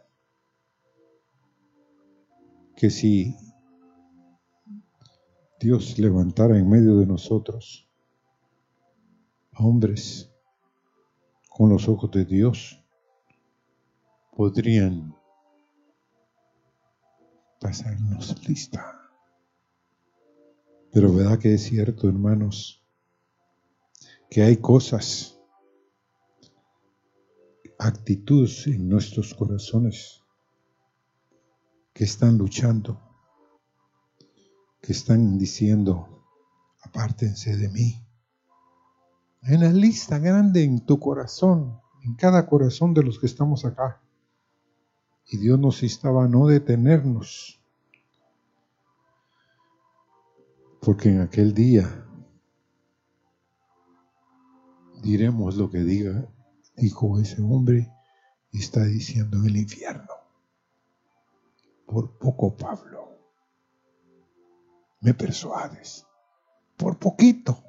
que 2.75 2.91
si 2.91 3.37
Dios 5.61 5.99
levantara 5.99 6.57
en 6.57 6.69
medio 6.69 6.97
de 6.97 7.07
nosotros 7.07 7.89
a 9.53 9.65
hombres 9.65 10.31
con 11.59 11.71
los 11.71 11.89
ojos 11.89 12.13
de 12.13 12.25
Dios, 12.25 12.78
podrían 14.39 15.17
pasarnos 17.61 18.49
lista. 18.49 19.11
Pero 20.93 21.13
verdad 21.13 21.41
que 21.41 21.55
es 21.55 21.65
cierto, 21.65 22.09
hermanos, 22.09 22.81
que 24.31 24.43
hay 24.43 24.59
cosas, 24.59 25.41
actitudes 27.81 28.69
en 28.69 28.89
nuestros 28.89 29.35
corazones 29.35 30.23
que 31.93 32.05
están 32.05 32.39
luchando, 32.39 33.01
que 34.81 34.93
están 34.93 35.37
diciendo, 35.37 36.25
apártense 36.83 37.57
de 37.57 37.69
mí. 37.71 38.07
Hay 39.43 39.57
una 39.57 39.73
lista 39.73 40.21
grande 40.21 40.63
en 40.63 40.87
tu 40.87 41.01
corazón, 41.01 41.81
en 42.05 42.15
cada 42.15 42.47
corazón 42.47 42.95
de 42.95 43.03
los 43.03 43.19
que 43.19 43.27
estamos 43.27 43.65
acá. 43.65 44.01
Y 45.29 45.37
Dios 45.37 45.59
nos 45.59 45.83
instaba 45.83 46.25
a 46.25 46.29
no 46.29 46.47
detenernos. 46.47 47.61
Porque 50.81 51.11
en 51.11 51.21
aquel 51.21 51.53
día 51.53 52.07
diremos 55.03 55.57
lo 55.57 55.71
que 55.71 55.81
diga, 55.81 56.29
dijo 56.77 57.19
ese 57.19 57.43
hombre 57.43 57.93
está 58.53 58.85
diciendo 58.85 59.39
en 59.39 59.47
el 59.47 59.57
infierno. 59.57 60.13
Por 61.87 62.19
poco, 62.19 62.57
Pablo, 62.57 63.19
me 65.01 65.15
persuades. 65.15 66.07
Por 66.77 66.99
poquito 66.99 67.63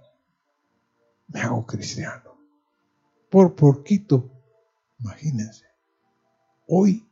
me 1.27 1.41
hago 1.41 1.65
cristiano. 1.65 2.37
Por 3.29 3.55
poquito, 3.55 4.31
imagínense. 4.99 5.65
Hoy 6.67 7.08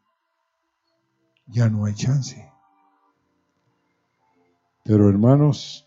ya 1.47 1.69
no 1.69 1.85
hay 1.85 1.93
chance. 1.93 2.51
Pero 4.83 5.09
hermanos, 5.09 5.85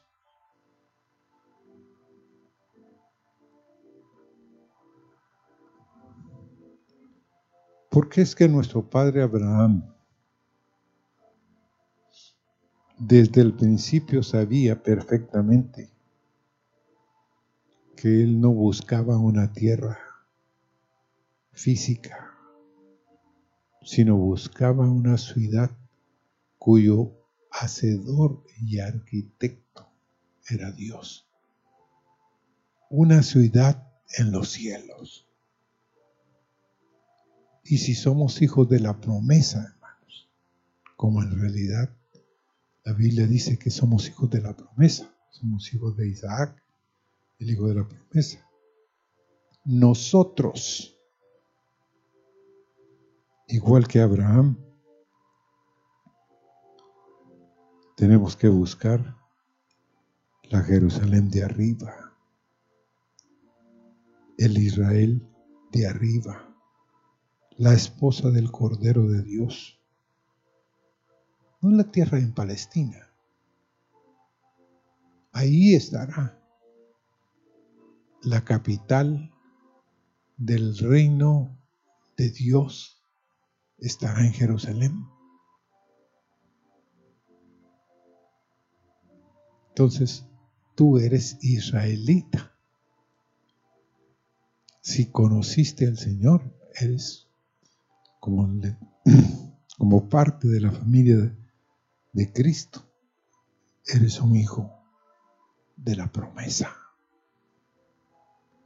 ¿por 7.91 8.09
qué 8.09 8.23
es 8.23 8.35
que 8.35 8.49
nuestro 8.49 8.89
padre 8.89 9.23
Abraham 9.23 9.95
desde 12.99 13.41
el 13.41 13.55
principio 13.55 14.23
sabía 14.23 14.83
perfectamente 14.83 15.91
que 17.97 18.23
él 18.23 18.41
no 18.41 18.51
buscaba 18.53 19.17
una 19.17 19.53
tierra 19.53 19.99
física? 21.53 22.30
Sino 23.83 24.17
buscaba 24.17 24.89
una 24.89 25.19
ciudad 25.19 25.71
cuyo 26.59 27.13
hacedor 27.51 28.45
y 28.61 28.79
arquitecto 28.79 29.89
era 30.49 30.71
Dios. 30.73 31.27
Una 32.91 33.23
ciudad 33.23 33.91
en 34.19 34.33
los 34.33 34.51
cielos. 34.51 35.27
Y 37.65 37.79
si 37.79 37.95
somos 37.95 38.43
hijos 38.43 38.69
de 38.69 38.81
la 38.81 39.01
promesa, 39.01 39.63
hermanos, 39.63 40.29
como 40.97 41.23
en 41.23 41.39
realidad 41.41 41.91
la 42.85 42.93
Biblia 42.93 43.27
dice 43.27 43.59
que 43.59 43.71
somos 43.71 44.09
hijos 44.09 44.31
de 44.31 44.41
la 44.41 44.57
promesa, 44.57 45.15
somos 45.31 45.73
hijos 45.73 45.97
de 45.97 46.09
Isaac, 46.09 46.63
el 47.39 47.51
hijo 47.51 47.69
de 47.69 47.75
la 47.77 47.89
promesa. 47.89 48.47
nosotros, 49.65 51.00
igual 53.51 53.89
que 53.89 54.01
Abraham, 54.01 54.57
tenemos 57.97 58.37
que 58.37 58.49
buscar 58.49 59.17
la 60.45 60.63
Jerusalén 60.63 61.31
de 61.31 61.45
arriba, 61.45 62.17
el 64.39 64.57
Israel 64.57 65.29
de 65.73 65.87
arriba, 65.87 66.55
la 67.57 67.75
esposa 67.75 68.31
del 68.31 68.51
Cordero 68.53 69.07
de 69.09 69.23
Dios, 69.23 69.81
no 71.61 71.71
la 71.71 71.91
tierra 71.91 72.19
en 72.19 72.33
Palestina. 72.33 73.13
Ahí 75.33 75.75
estará 75.75 76.41
la 78.23 78.45
capital 78.45 79.31
del 80.37 80.77
reino 80.79 81.59
de 82.17 82.31
Dios, 82.31 83.00
estará 83.81 84.25
en 84.25 84.33
Jerusalén. 84.33 85.07
Entonces, 89.69 90.27
tú 90.75 90.99
eres 90.99 91.39
israelita. 91.43 92.55
Si 94.83 95.07
conociste 95.07 95.87
al 95.87 95.99
Señor, 95.99 96.55
eres 96.75 97.29
como, 98.19 98.49
como 99.79 100.09
parte 100.09 100.49
de 100.49 100.61
la 100.61 100.73
familia 100.73 101.17
de, 101.17 101.37
de 102.13 102.33
Cristo. 102.33 102.87
Eres 103.87 104.21
un 104.21 104.37
hijo 104.37 104.71
de 105.77 105.97
la 105.97 106.13
promesa. 106.13 106.77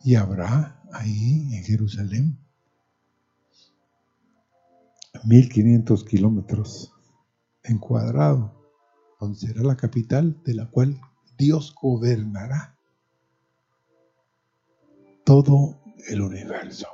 Y 0.03 0.17
habrá 0.17 0.83
ahí 0.93 1.55
en 1.55 1.65
Jerusalén 1.65 2.44
1500 5.25 6.05
kilómetros 6.05 6.93
en 7.63 7.79
cuadrado, 7.79 8.55
donde 9.21 9.39
será 9.39 9.63
la 9.63 9.77
capital 9.77 10.43
de 10.45 10.55
la 10.55 10.71
cual 10.71 11.01
Dios 11.39 11.75
gobernará 11.81 12.77
todo 15.25 15.81
el 16.09 16.21
universo. 16.21 16.87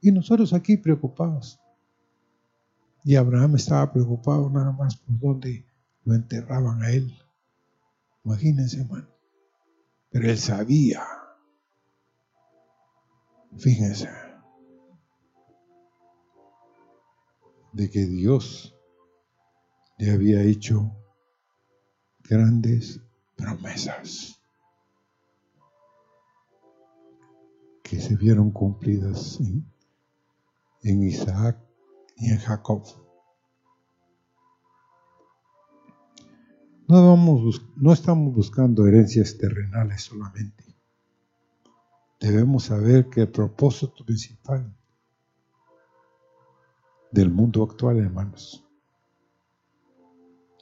Y 0.00 0.12
nosotros 0.12 0.52
aquí 0.52 0.76
preocupados. 0.76 1.58
Y 3.04 3.16
Abraham 3.16 3.56
estaba 3.56 3.92
preocupado 3.92 4.48
nada 4.50 4.72
más 4.72 4.96
por 4.96 5.18
dónde 5.18 5.66
lo 6.04 6.14
enterraban 6.14 6.82
a 6.82 6.90
él. 6.90 7.12
Imagínense, 8.24 8.80
hermano. 8.80 9.08
Pero 10.10 10.30
él 10.30 10.38
sabía. 10.38 11.02
Fíjense. 13.56 14.25
De 17.76 17.90
que 17.90 18.06
Dios 18.06 18.74
le 19.98 20.10
había 20.10 20.42
hecho 20.42 20.96
grandes 22.24 23.02
promesas 23.36 24.40
que 27.82 28.00
se 28.00 28.16
vieron 28.16 28.50
cumplidas 28.50 29.38
en, 29.40 31.02
Isaac 31.02 31.58
y 32.16 32.30
en 32.30 32.38
Jacob. 32.38 32.82
No, 36.88 37.08
vamos, 37.08 37.60
no 37.76 37.92
estamos 37.92 38.34
buscando 38.34 38.86
herencias 38.86 39.36
terrenales 39.36 40.00
solamente. 40.00 40.64
Debemos 42.20 42.64
saber 42.64 43.10
que 43.10 43.20
el 43.20 43.28
propósito 43.28 44.02
principal 44.02 44.74
del 47.16 47.30
mundo 47.30 47.62
actual, 47.62 47.98
hermanos, 47.98 48.62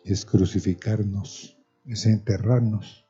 es 0.05 0.25
crucificarnos 0.25 1.59
es 1.85 2.07
enterrarnos 2.07 3.09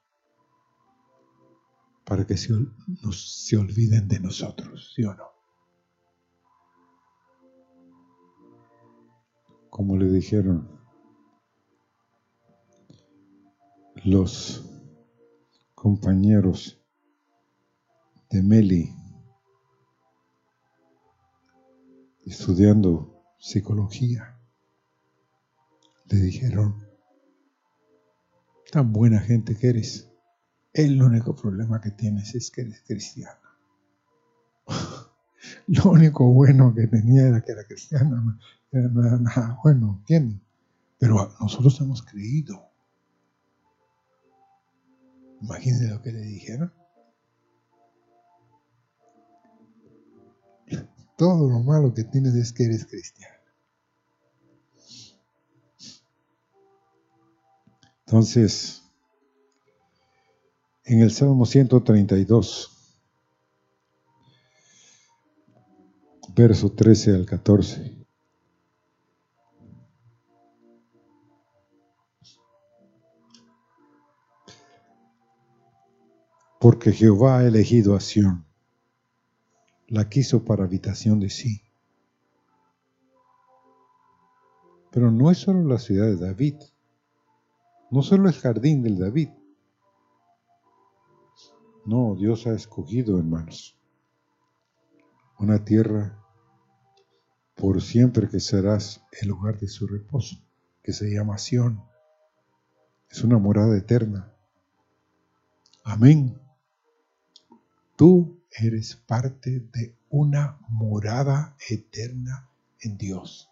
para 2.06 2.26
que 2.26 2.38
se, 2.38 2.54
se 3.12 3.56
olviden 3.58 4.08
de 4.08 4.18
nosotros, 4.18 4.94
¿sí 4.96 5.04
o 5.04 5.14
no? 5.14 5.26
Como 9.68 9.98
le 9.98 10.10
dijeron 10.10 10.80
los 14.04 14.64
compañeros 15.74 16.82
de 18.30 18.42
Meli 18.42 18.90
estudiando 22.24 23.13
psicología, 23.44 24.38
le 26.06 26.16
dijeron, 26.16 26.88
tan 28.72 28.90
buena 28.90 29.20
gente 29.20 29.54
que 29.54 29.68
eres. 29.68 30.10
El 30.72 31.02
único 31.02 31.36
problema 31.36 31.78
que 31.78 31.90
tienes 31.90 32.34
es 32.34 32.50
que 32.50 32.62
eres 32.62 32.82
cristiano. 32.86 33.38
Lo 35.66 35.90
único 35.90 36.32
bueno 36.32 36.74
que 36.74 36.86
tenía 36.86 37.28
era 37.28 37.42
que 37.42 37.52
era 37.52 37.68
nada 39.18 39.58
bueno, 39.62 39.98
¿entienden? 40.00 40.40
Pero 40.98 41.30
nosotros 41.38 41.78
hemos 41.82 42.02
creído. 42.02 42.70
Imagínense 45.42 45.88
lo 45.88 46.00
que 46.00 46.12
le 46.12 46.20
dijeron. 46.20 46.72
Todo 51.18 51.50
lo 51.50 51.60
malo 51.60 51.92
que 51.92 52.04
tienes 52.04 52.34
es 52.36 52.50
que 52.54 52.64
eres 52.64 52.86
cristiano. 52.86 53.33
Entonces, 58.06 58.82
en 60.84 61.00
el 61.00 61.10
Salmo 61.10 61.46
132, 61.46 62.70
verso 66.34 66.72
13 66.72 67.14
al 67.14 67.26
14. 67.26 67.96
Porque 76.60 76.92
Jehová 76.92 77.38
ha 77.38 77.46
elegido 77.46 77.94
a 77.94 78.00
Sión, 78.00 78.44
la 79.88 80.08
quiso 80.08 80.44
para 80.44 80.64
habitación 80.64 81.20
de 81.20 81.30
sí. 81.30 81.62
Pero 84.90 85.10
no 85.10 85.30
es 85.30 85.38
solo 85.38 85.64
la 85.64 85.78
ciudad 85.78 86.06
de 86.06 86.16
David, 86.16 86.56
no 87.94 88.02
solo 88.02 88.28
el 88.28 88.34
jardín 88.34 88.82
del 88.82 88.98
David. 88.98 89.28
No, 91.86 92.16
Dios 92.16 92.44
ha 92.48 92.52
escogido, 92.52 93.20
hermanos, 93.20 93.78
una 95.38 95.64
tierra 95.64 96.20
por 97.54 97.80
siempre 97.80 98.28
que 98.28 98.40
serás 98.40 99.00
el 99.22 99.28
lugar 99.28 99.60
de 99.60 99.68
su 99.68 99.86
reposo, 99.86 100.34
que 100.82 100.92
se 100.92 101.08
llama 101.08 101.38
Sión. 101.38 101.84
Es 103.08 103.22
una 103.22 103.38
morada 103.38 103.78
eterna. 103.78 104.34
Amén. 105.84 106.36
Tú 107.94 108.40
eres 108.50 108.96
parte 108.96 109.68
de 109.72 109.96
una 110.08 110.58
morada 110.68 111.56
eterna 111.68 112.50
en 112.80 112.98
Dios. 112.98 113.48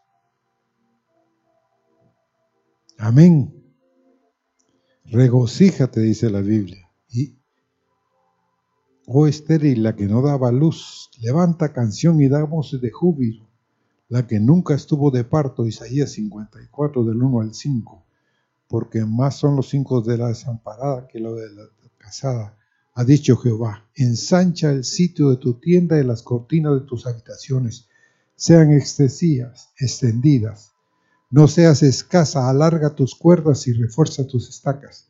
Amén. 2.98 3.61
Regocíjate, 5.04 6.00
dice 6.00 6.30
la 6.30 6.40
Biblia. 6.40 6.88
Y, 7.10 7.36
oh 9.06 9.26
estéril, 9.26 9.82
la 9.82 9.94
que 9.94 10.06
no 10.06 10.22
daba 10.22 10.52
luz, 10.52 11.10
levanta 11.20 11.72
canción 11.72 12.20
y 12.20 12.28
da 12.28 12.44
voces 12.44 12.80
de 12.80 12.90
júbilo. 12.90 13.48
La 14.08 14.26
que 14.26 14.40
nunca 14.40 14.74
estuvo 14.74 15.10
de 15.10 15.24
parto, 15.24 15.66
Isaías 15.66 16.12
54, 16.12 17.04
del 17.04 17.22
1 17.22 17.40
al 17.40 17.54
5. 17.54 18.04
Porque 18.68 19.04
más 19.04 19.36
son 19.36 19.56
los 19.56 19.74
hijos 19.74 20.06
de 20.06 20.18
la 20.18 20.28
desamparada 20.28 21.06
que 21.08 21.18
los 21.18 21.36
de 21.36 21.50
la 21.50 21.62
casada. 21.98 22.56
Ha 22.94 23.04
dicho 23.04 23.36
Jehová, 23.36 23.86
ensancha 23.94 24.70
el 24.70 24.84
sitio 24.84 25.30
de 25.30 25.36
tu 25.38 25.54
tienda 25.54 25.98
y 25.98 26.04
las 26.04 26.22
cortinas 26.22 26.74
de 26.74 26.86
tus 26.86 27.06
habitaciones 27.06 27.88
sean 28.36 28.70
excesivas, 28.72 29.72
extendidas 29.78 30.71
no 31.32 31.48
seas 31.48 31.82
escasa, 31.82 32.50
alarga 32.50 32.94
tus 32.94 33.14
cuerdas 33.14 33.66
y 33.66 33.72
refuerza 33.72 34.26
tus 34.26 34.50
estacas, 34.50 35.08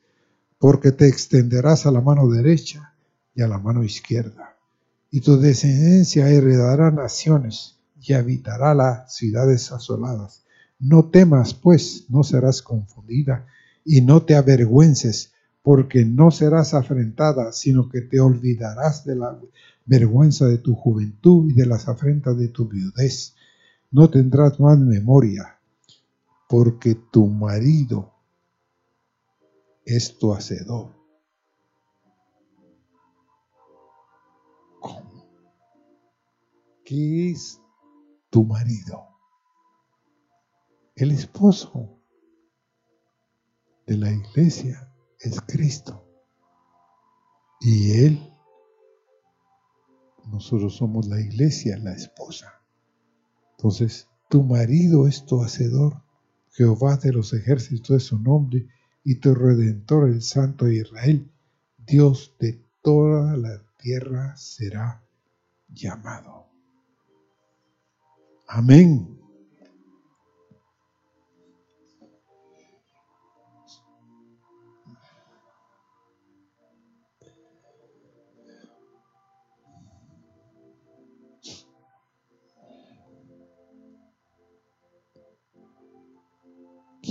porque 0.61 0.93
te 0.93 1.09
extenderás 1.09 1.85
a 1.85 1.91
la 1.91 2.01
mano 2.01 2.29
derecha 2.29 2.95
y 3.35 3.43
a 3.43 3.49
la 3.49 3.59
mano 3.59 3.83
izquierda. 3.83 4.57
Y 5.11 5.21
tu 5.21 5.41
descendencia 5.41 6.29
heredará 6.29 6.93
naciones 6.93 7.77
y 8.01 8.13
habitará 8.13 8.73
las 8.73 9.17
ciudades 9.17 9.73
asoladas. 9.73 10.45
No 10.79 11.07
temas, 11.07 11.55
pues, 11.55 12.07
no 12.09 12.23
serás 12.23 12.63
confundida, 12.63 13.47
y 13.85 14.03
no 14.03 14.23
te 14.23 14.37
avergüences, 14.37 15.33
porque 15.61 16.05
no 16.05 16.31
serás 16.31 16.73
afrentada, 16.73 17.51
sino 17.51 17.89
que 17.89 18.01
te 18.01 18.21
olvidarás 18.21 19.05
de 19.05 19.17
la 19.17 19.37
vergüenza 19.87 20.47
de 20.47 20.59
tu 20.59 20.77
juventud 20.77 21.51
y 21.51 21.55
de 21.55 21.67
las 21.67 21.89
afrentas 21.89 22.39
de 22.39 22.47
tu 22.47 22.69
viudez. 22.69 23.35
No 23.91 24.09
tendrás 24.09 24.61
más 24.61 24.79
memoria, 24.79 25.59
porque 26.53 26.95
tu 26.95 27.29
marido 27.29 28.13
es 29.87 30.19
tu 30.19 30.35
hacedor. 30.35 30.95
¿Cómo? 34.79 35.25
¿Qué 36.85 37.31
es 37.31 37.59
tu 38.29 38.45
marido? 38.45 39.03
El 40.95 41.13
esposo 41.13 41.99
de 43.87 43.97
la 43.97 44.11
iglesia 44.11 44.93
es 45.21 45.41
Cristo. 45.41 46.07
Y 47.63 48.05
Él 48.05 48.31
nosotros 50.27 50.77
somos 50.77 51.07
la 51.07 51.19
iglesia, 51.19 51.79
la 51.79 51.95
esposa. 51.95 52.63
Entonces, 53.53 54.11
tu 54.29 54.43
marido 54.43 55.09
es 55.09 55.25
tu 55.25 55.43
hacedor. 55.43 56.12
Jehová 56.53 56.97
de 56.97 57.13
los 57.13 57.33
ejércitos 57.33 57.97
es 57.97 58.03
su 58.05 58.19
nombre 58.19 58.67
y 59.05 59.17
tu 59.17 59.35
redentor, 59.35 60.09
el 60.09 60.23
Santo 60.23 60.67
de 60.67 60.77
Israel. 60.77 61.31
Dios 61.79 62.35
de 62.39 62.61
toda 62.83 63.37
la 63.37 63.63
tierra 63.79 64.37
será 64.37 65.03
llamado. 65.69 66.47
Amén. 68.47 69.22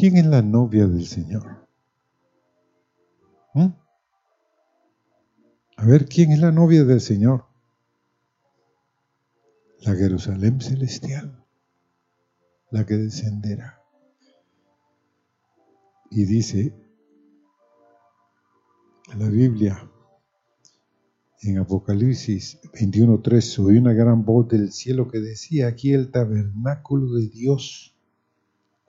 ¿Quién 0.02 0.18
es 0.18 0.26
la 0.26 0.41
novia 0.41 0.88
del 0.88 1.06
Señor? 1.06 1.68
¿Mm? 3.54 3.68
A 5.78 5.86
ver, 5.86 6.08
¿quién 6.08 6.32
es 6.32 6.39
la 6.39 6.52
novia 6.52 6.84
del 6.84 7.02
Señor? 7.02 7.45
La 9.82 9.93
Jerusalén 9.93 10.60
celestial, 10.60 11.45
la 12.72 12.84
que 12.84 12.97
descenderá. 12.97 13.80
Y 16.10 16.26
dice 16.26 16.74
la 19.16 19.30
Biblia, 19.30 19.88
en 21.43 21.60
Apocalipsis 21.60 22.60
21.3, 22.74 23.60
oí 23.64 23.78
una 23.78 23.93
gran 23.93 24.26
voz 24.26 24.47
del 24.47 24.72
cielo 24.72 25.08
que 25.08 25.20
decía, 25.20 25.68
aquí 25.68 25.93
el 25.93 26.10
tabernáculo 26.10 27.14
de 27.14 27.28
Dios 27.28 27.91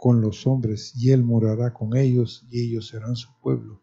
con 0.02 0.20
los 0.20 0.48
hombres, 0.48 0.96
y 0.96 1.12
Él 1.12 1.22
morará 1.22 1.72
con 1.72 1.96
ellos, 1.96 2.44
y 2.50 2.60
ellos 2.60 2.88
serán 2.88 3.14
su 3.14 3.28
pueblo, 3.38 3.80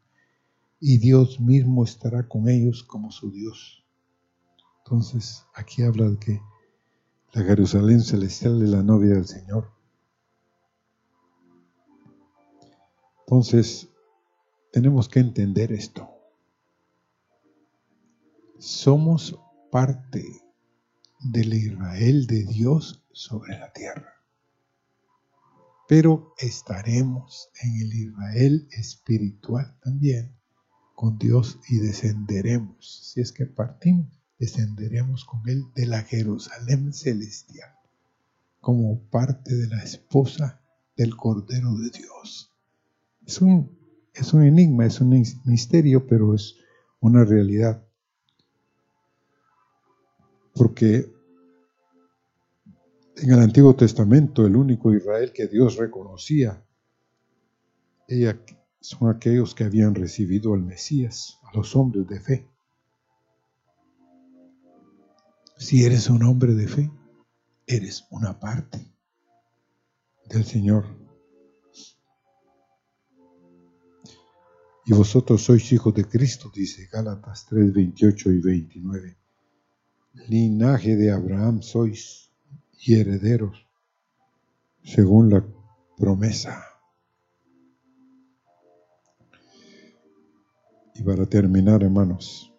y 0.78 0.98
Dios 0.98 1.40
mismo 1.40 1.86
estará 1.86 2.28
con 2.28 2.50
ellos 2.50 2.84
como 2.84 3.10
su 3.10 3.32
Dios. 3.32 3.86
Entonces, 4.80 5.46
aquí 5.54 5.82
habla 5.82 6.10
de 6.10 6.20
que 6.20 6.42
la 7.32 7.44
Jerusalén 7.44 8.02
celestial 8.02 8.62
es 8.62 8.68
la 8.68 8.84
novia 8.84 9.14
del 9.14 9.28
Señor. 9.28 9.72
Entonces, 13.22 13.88
tenemos 14.74 15.08
que 15.08 15.22
entender 15.22 15.72
esto. 15.72 16.10
Somos 18.58 19.40
parte 19.72 20.26
del 21.22 21.54
Israel 21.54 22.28
de 22.28 22.44
Dios 22.44 23.06
sobre 23.14 23.58
la 23.58 23.72
tierra 23.72 24.19
pero 25.90 26.36
estaremos 26.38 27.50
en 27.64 27.82
el 27.82 27.92
Israel 27.92 28.68
espiritual 28.70 29.76
también 29.82 30.36
con 30.94 31.18
Dios 31.18 31.60
y 31.68 31.80
descenderemos. 31.80 33.10
Si 33.12 33.22
es 33.22 33.32
que 33.32 33.48
partimos, 33.48 34.22
descenderemos 34.38 35.26
con 35.26 35.42
Él 35.50 35.64
de 35.74 35.88
la 35.88 36.04
Jerusalén 36.04 36.94
celestial, 36.94 37.72
como 38.62 39.00
parte 39.10 39.56
de 39.56 39.66
la 39.66 39.82
esposa 39.82 40.62
del 40.96 41.16
Cordero 41.18 41.74
de 41.74 41.90
Dios. 41.90 42.54
Es 43.26 43.42
un, 43.42 43.76
es 44.14 44.32
un 44.32 44.44
enigma, 44.44 44.86
es 44.86 45.02
un 45.02 45.10
misterio, 45.46 46.06
pero 46.06 46.36
es 46.36 46.56
una 47.00 47.26
realidad. 47.26 47.84
Porque 50.54 51.12
en 53.22 53.32
el 53.32 53.40
Antiguo 53.40 53.76
Testamento, 53.76 54.46
el 54.46 54.56
único 54.56 54.94
Israel 54.94 55.32
que 55.34 55.48
Dios 55.48 55.78
reconocía, 55.78 56.64
son 58.80 59.10
aquellos 59.10 59.54
que 59.54 59.66
habían 59.66 59.94
recibido 59.94 60.54
al 60.54 60.64
Mesías, 60.64 61.40
a 61.44 61.56
los 61.56 61.76
hombres 61.76 62.08
de 62.08 62.20
fe. 62.20 62.50
Si 65.58 65.84
eres 65.84 66.10
un 66.10 66.24
hombre 66.24 66.54
de 66.54 66.68
fe, 66.68 66.92
eres 67.68 68.06
una 68.12 68.40
parte 68.40 68.94
del 70.30 70.46
Señor. 70.46 70.86
Y 74.86 74.94
vosotros 74.94 75.44
sois 75.44 75.72
hijos 75.72 75.94
de 75.94 76.06
Cristo, 76.06 76.52
dice 76.54 76.88
Gálatas 76.92 77.46
3, 77.48 77.74
28 77.74 78.32
y 78.32 78.42
29. 78.42 79.18
Linaje 80.30 80.96
de 80.96 81.12
Abraham 81.12 81.62
sois 81.62 82.29
y 82.82 83.00
herederos 83.00 83.68
según 84.84 85.30
la 85.30 85.46
promesa. 85.98 86.64
Y 90.96 91.04
para 91.04 91.26
terminar, 91.26 91.84
hermanos, 91.84 92.54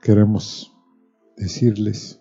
queremos 0.00 0.74
decirles, 1.36 2.20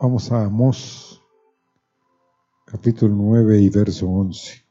vamos 0.00 0.30
a 0.30 0.44
Amós, 0.44 1.20
capítulo 2.66 3.14
9 3.14 3.60
y 3.60 3.68
verso 3.70 4.08
11. 4.08 4.67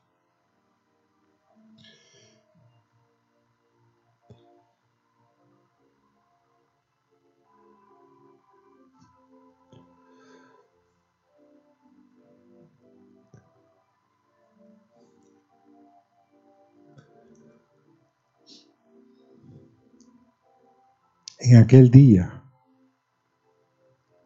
Aquel 21.57 21.89
día 21.89 22.43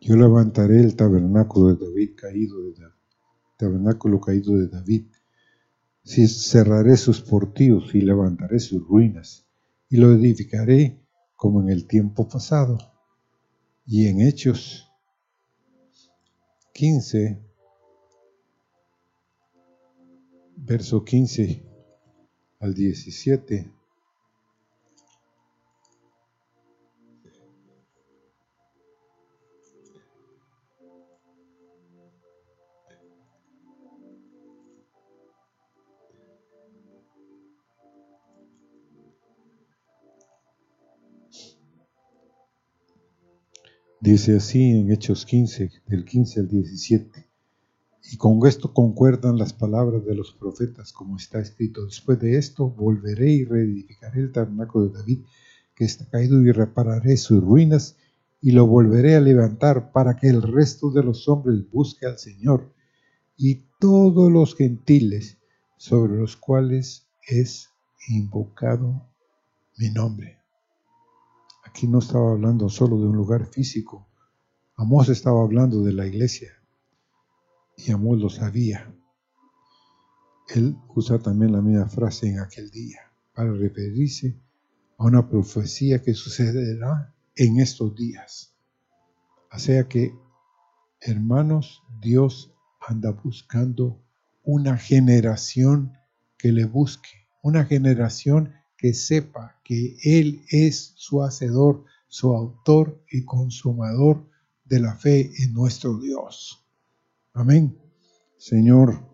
yo 0.01 0.17
levantaré 0.17 0.81
el 0.81 0.97
tabernáculo 0.97 1.73
de 1.73 1.85
David 1.85 2.15
caído 2.17 2.61
de 2.61 2.73
David, 2.73 2.95
tabernáculo 3.57 4.19
caído 4.19 4.57
de 4.57 4.67
David. 4.67 5.05
Si 6.03 6.27
cerraré 6.27 6.97
sus 6.97 7.21
portillos 7.21 7.95
y 7.95 8.01
levantaré 8.01 8.59
sus 8.59 8.85
ruinas 8.85 9.47
y 9.87 9.95
lo 9.95 10.11
edificaré 10.11 11.05
como 11.37 11.61
en 11.61 11.69
el 11.69 11.87
tiempo 11.87 12.27
pasado. 12.27 12.77
Y 13.85 14.07
en 14.07 14.19
Hechos 14.19 14.91
15, 16.73 17.41
verso 20.57 21.05
15 21.05 21.65
al 22.59 22.73
17 22.73 23.80
Dice 44.01 44.37
así 44.37 44.71
en 44.71 44.91
Hechos 44.91 45.27
15, 45.27 45.69
del 45.85 46.05
15 46.05 46.39
al 46.39 46.47
17. 46.47 47.27
Y 48.11 48.17
con 48.17 48.39
esto 48.47 48.73
concuerdan 48.73 49.37
las 49.37 49.53
palabras 49.53 50.03
de 50.03 50.15
los 50.15 50.33
profetas, 50.33 50.91
como 50.91 51.17
está 51.17 51.39
escrito. 51.39 51.85
Después 51.85 52.19
de 52.19 52.39
esto, 52.39 52.67
volveré 52.67 53.29
y 53.29 53.45
reedificaré 53.45 54.21
el 54.21 54.31
tabernáculo 54.31 54.87
de 54.87 54.97
David, 54.97 55.19
que 55.75 55.85
está 55.85 56.09
caído, 56.09 56.41
y 56.41 56.51
repararé 56.51 57.15
sus 57.15 57.43
ruinas, 57.43 57.95
y 58.41 58.53
lo 58.53 58.65
volveré 58.65 59.15
a 59.15 59.21
levantar 59.21 59.91
para 59.91 60.15
que 60.15 60.29
el 60.29 60.41
resto 60.41 60.89
de 60.89 61.03
los 61.03 61.29
hombres 61.29 61.69
busque 61.71 62.07
al 62.07 62.17
Señor, 62.17 62.73
y 63.37 63.65
todos 63.79 64.31
los 64.31 64.55
gentiles 64.55 65.37
sobre 65.77 66.15
los 66.15 66.35
cuales 66.37 67.05
es 67.27 67.69
invocado 68.09 69.07
mi 69.77 69.91
nombre. 69.91 70.40
Aquí 71.71 71.87
no 71.87 71.99
estaba 71.99 72.31
hablando 72.31 72.67
solo 72.67 72.97
de 72.99 73.07
un 73.07 73.15
lugar 73.15 73.45
físico. 73.45 74.05
Amós 74.75 75.07
estaba 75.07 75.41
hablando 75.41 75.81
de 75.83 75.93
la 75.93 76.05
iglesia. 76.05 76.51
Y 77.77 77.93
Amós 77.93 78.19
lo 78.19 78.29
sabía. 78.29 78.93
Él 80.49 80.75
usa 80.93 81.17
también 81.19 81.53
la 81.53 81.61
misma 81.61 81.87
frase 81.87 82.27
en 82.27 82.39
aquel 82.39 82.69
día 82.71 82.99
para 83.33 83.53
referirse 83.53 84.37
a 84.97 85.05
una 85.05 85.29
profecía 85.29 86.01
que 86.01 86.13
sucederá 86.13 87.15
en 87.37 87.61
estos 87.61 87.95
días. 87.95 88.53
O 89.49 89.57
sea 89.57 89.87
que, 89.87 90.13
hermanos, 90.99 91.83
Dios 92.01 92.53
anda 92.85 93.11
buscando 93.11 94.03
una 94.43 94.75
generación 94.77 95.93
que 96.37 96.51
le 96.51 96.65
busque, 96.65 97.29
una 97.41 97.63
generación 97.63 98.60
que 98.81 98.95
sepa 98.95 99.59
que 99.63 99.95
Él 100.03 100.43
es 100.49 100.93
su 100.95 101.21
hacedor, 101.21 101.85
su 102.07 102.33
autor 102.35 102.99
y 103.11 103.23
consumador 103.25 104.27
de 104.65 104.79
la 104.79 104.95
fe 104.95 105.29
en 105.37 105.53
nuestro 105.53 105.99
Dios. 105.99 106.65
Amén. 107.31 107.77
Señor, 108.37 109.07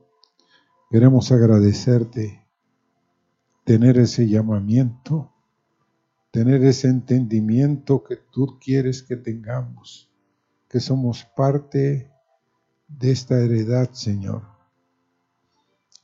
queremos 0.90 1.34
agradecerte 1.34 2.48
tener 3.66 3.98
ese 3.98 4.30
llamamiento, 4.30 5.34
tener 6.32 6.64
ese 6.64 6.88
entendimiento 6.88 8.06
que 8.06 8.16
tú 8.16 8.58
quieres 8.64 9.04
que 9.04 9.18
tengamos, 9.18 10.10
que 10.70 10.80
somos 10.80 11.26
parte 11.36 12.10
de 12.88 13.12
esta 13.12 13.38
heredad, 13.38 13.92
Señor, 13.92 14.44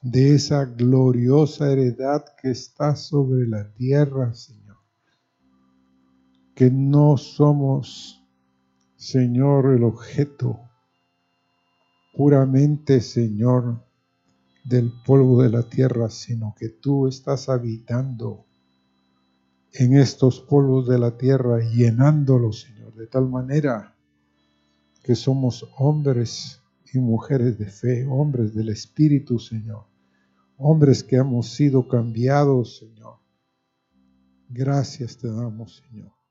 de 0.04 0.36
esa 0.36 0.66
gloriosa 0.66 1.72
heredad 1.72 2.26
que 2.42 2.52
está 2.52 2.98
sobre 2.98 3.48
la 3.48 3.74
tierra, 3.74 4.34
Señor, 4.34 4.76
que 6.54 6.70
no 6.70 7.16
somos, 7.16 8.22
Señor, 8.98 9.74
el 9.74 9.86
objeto 9.86 10.60
puramente, 12.14 13.00
Señor, 13.00 13.82
del 14.66 14.92
polvo 15.06 15.42
de 15.42 15.50
la 15.50 15.64
tierra, 15.64 16.10
sino 16.10 16.54
que 16.60 16.68
tú 16.68 17.08
estás 17.08 17.48
habitando 17.48 18.46
en 19.72 19.96
estos 19.96 20.42
polvos 20.42 20.86
de 20.86 21.00
la 21.00 21.18
tierra, 21.18 21.60
llenándolos, 21.62 22.62
Señor, 22.64 22.94
de 22.96 23.08
tal 23.08 23.30
manera 23.30 23.96
que 25.02 25.16
somos 25.16 25.66
hombres 25.78 26.62
y 26.94 27.00
mujeres 27.00 27.58
de 27.58 27.68
fe, 27.68 28.06
hombres 28.06 28.54
del 28.54 28.68
Espíritu, 28.68 29.40
Señor, 29.40 29.93
hombres 30.58 31.04
que 31.04 31.18
hemos 31.18 31.50
sido 31.50 31.88
cambiados, 31.88 32.78
Señor. 32.78 33.20
Gracias 34.50 35.18
te 35.18 35.28
damos, 35.28 35.84
Señor. 35.90 36.23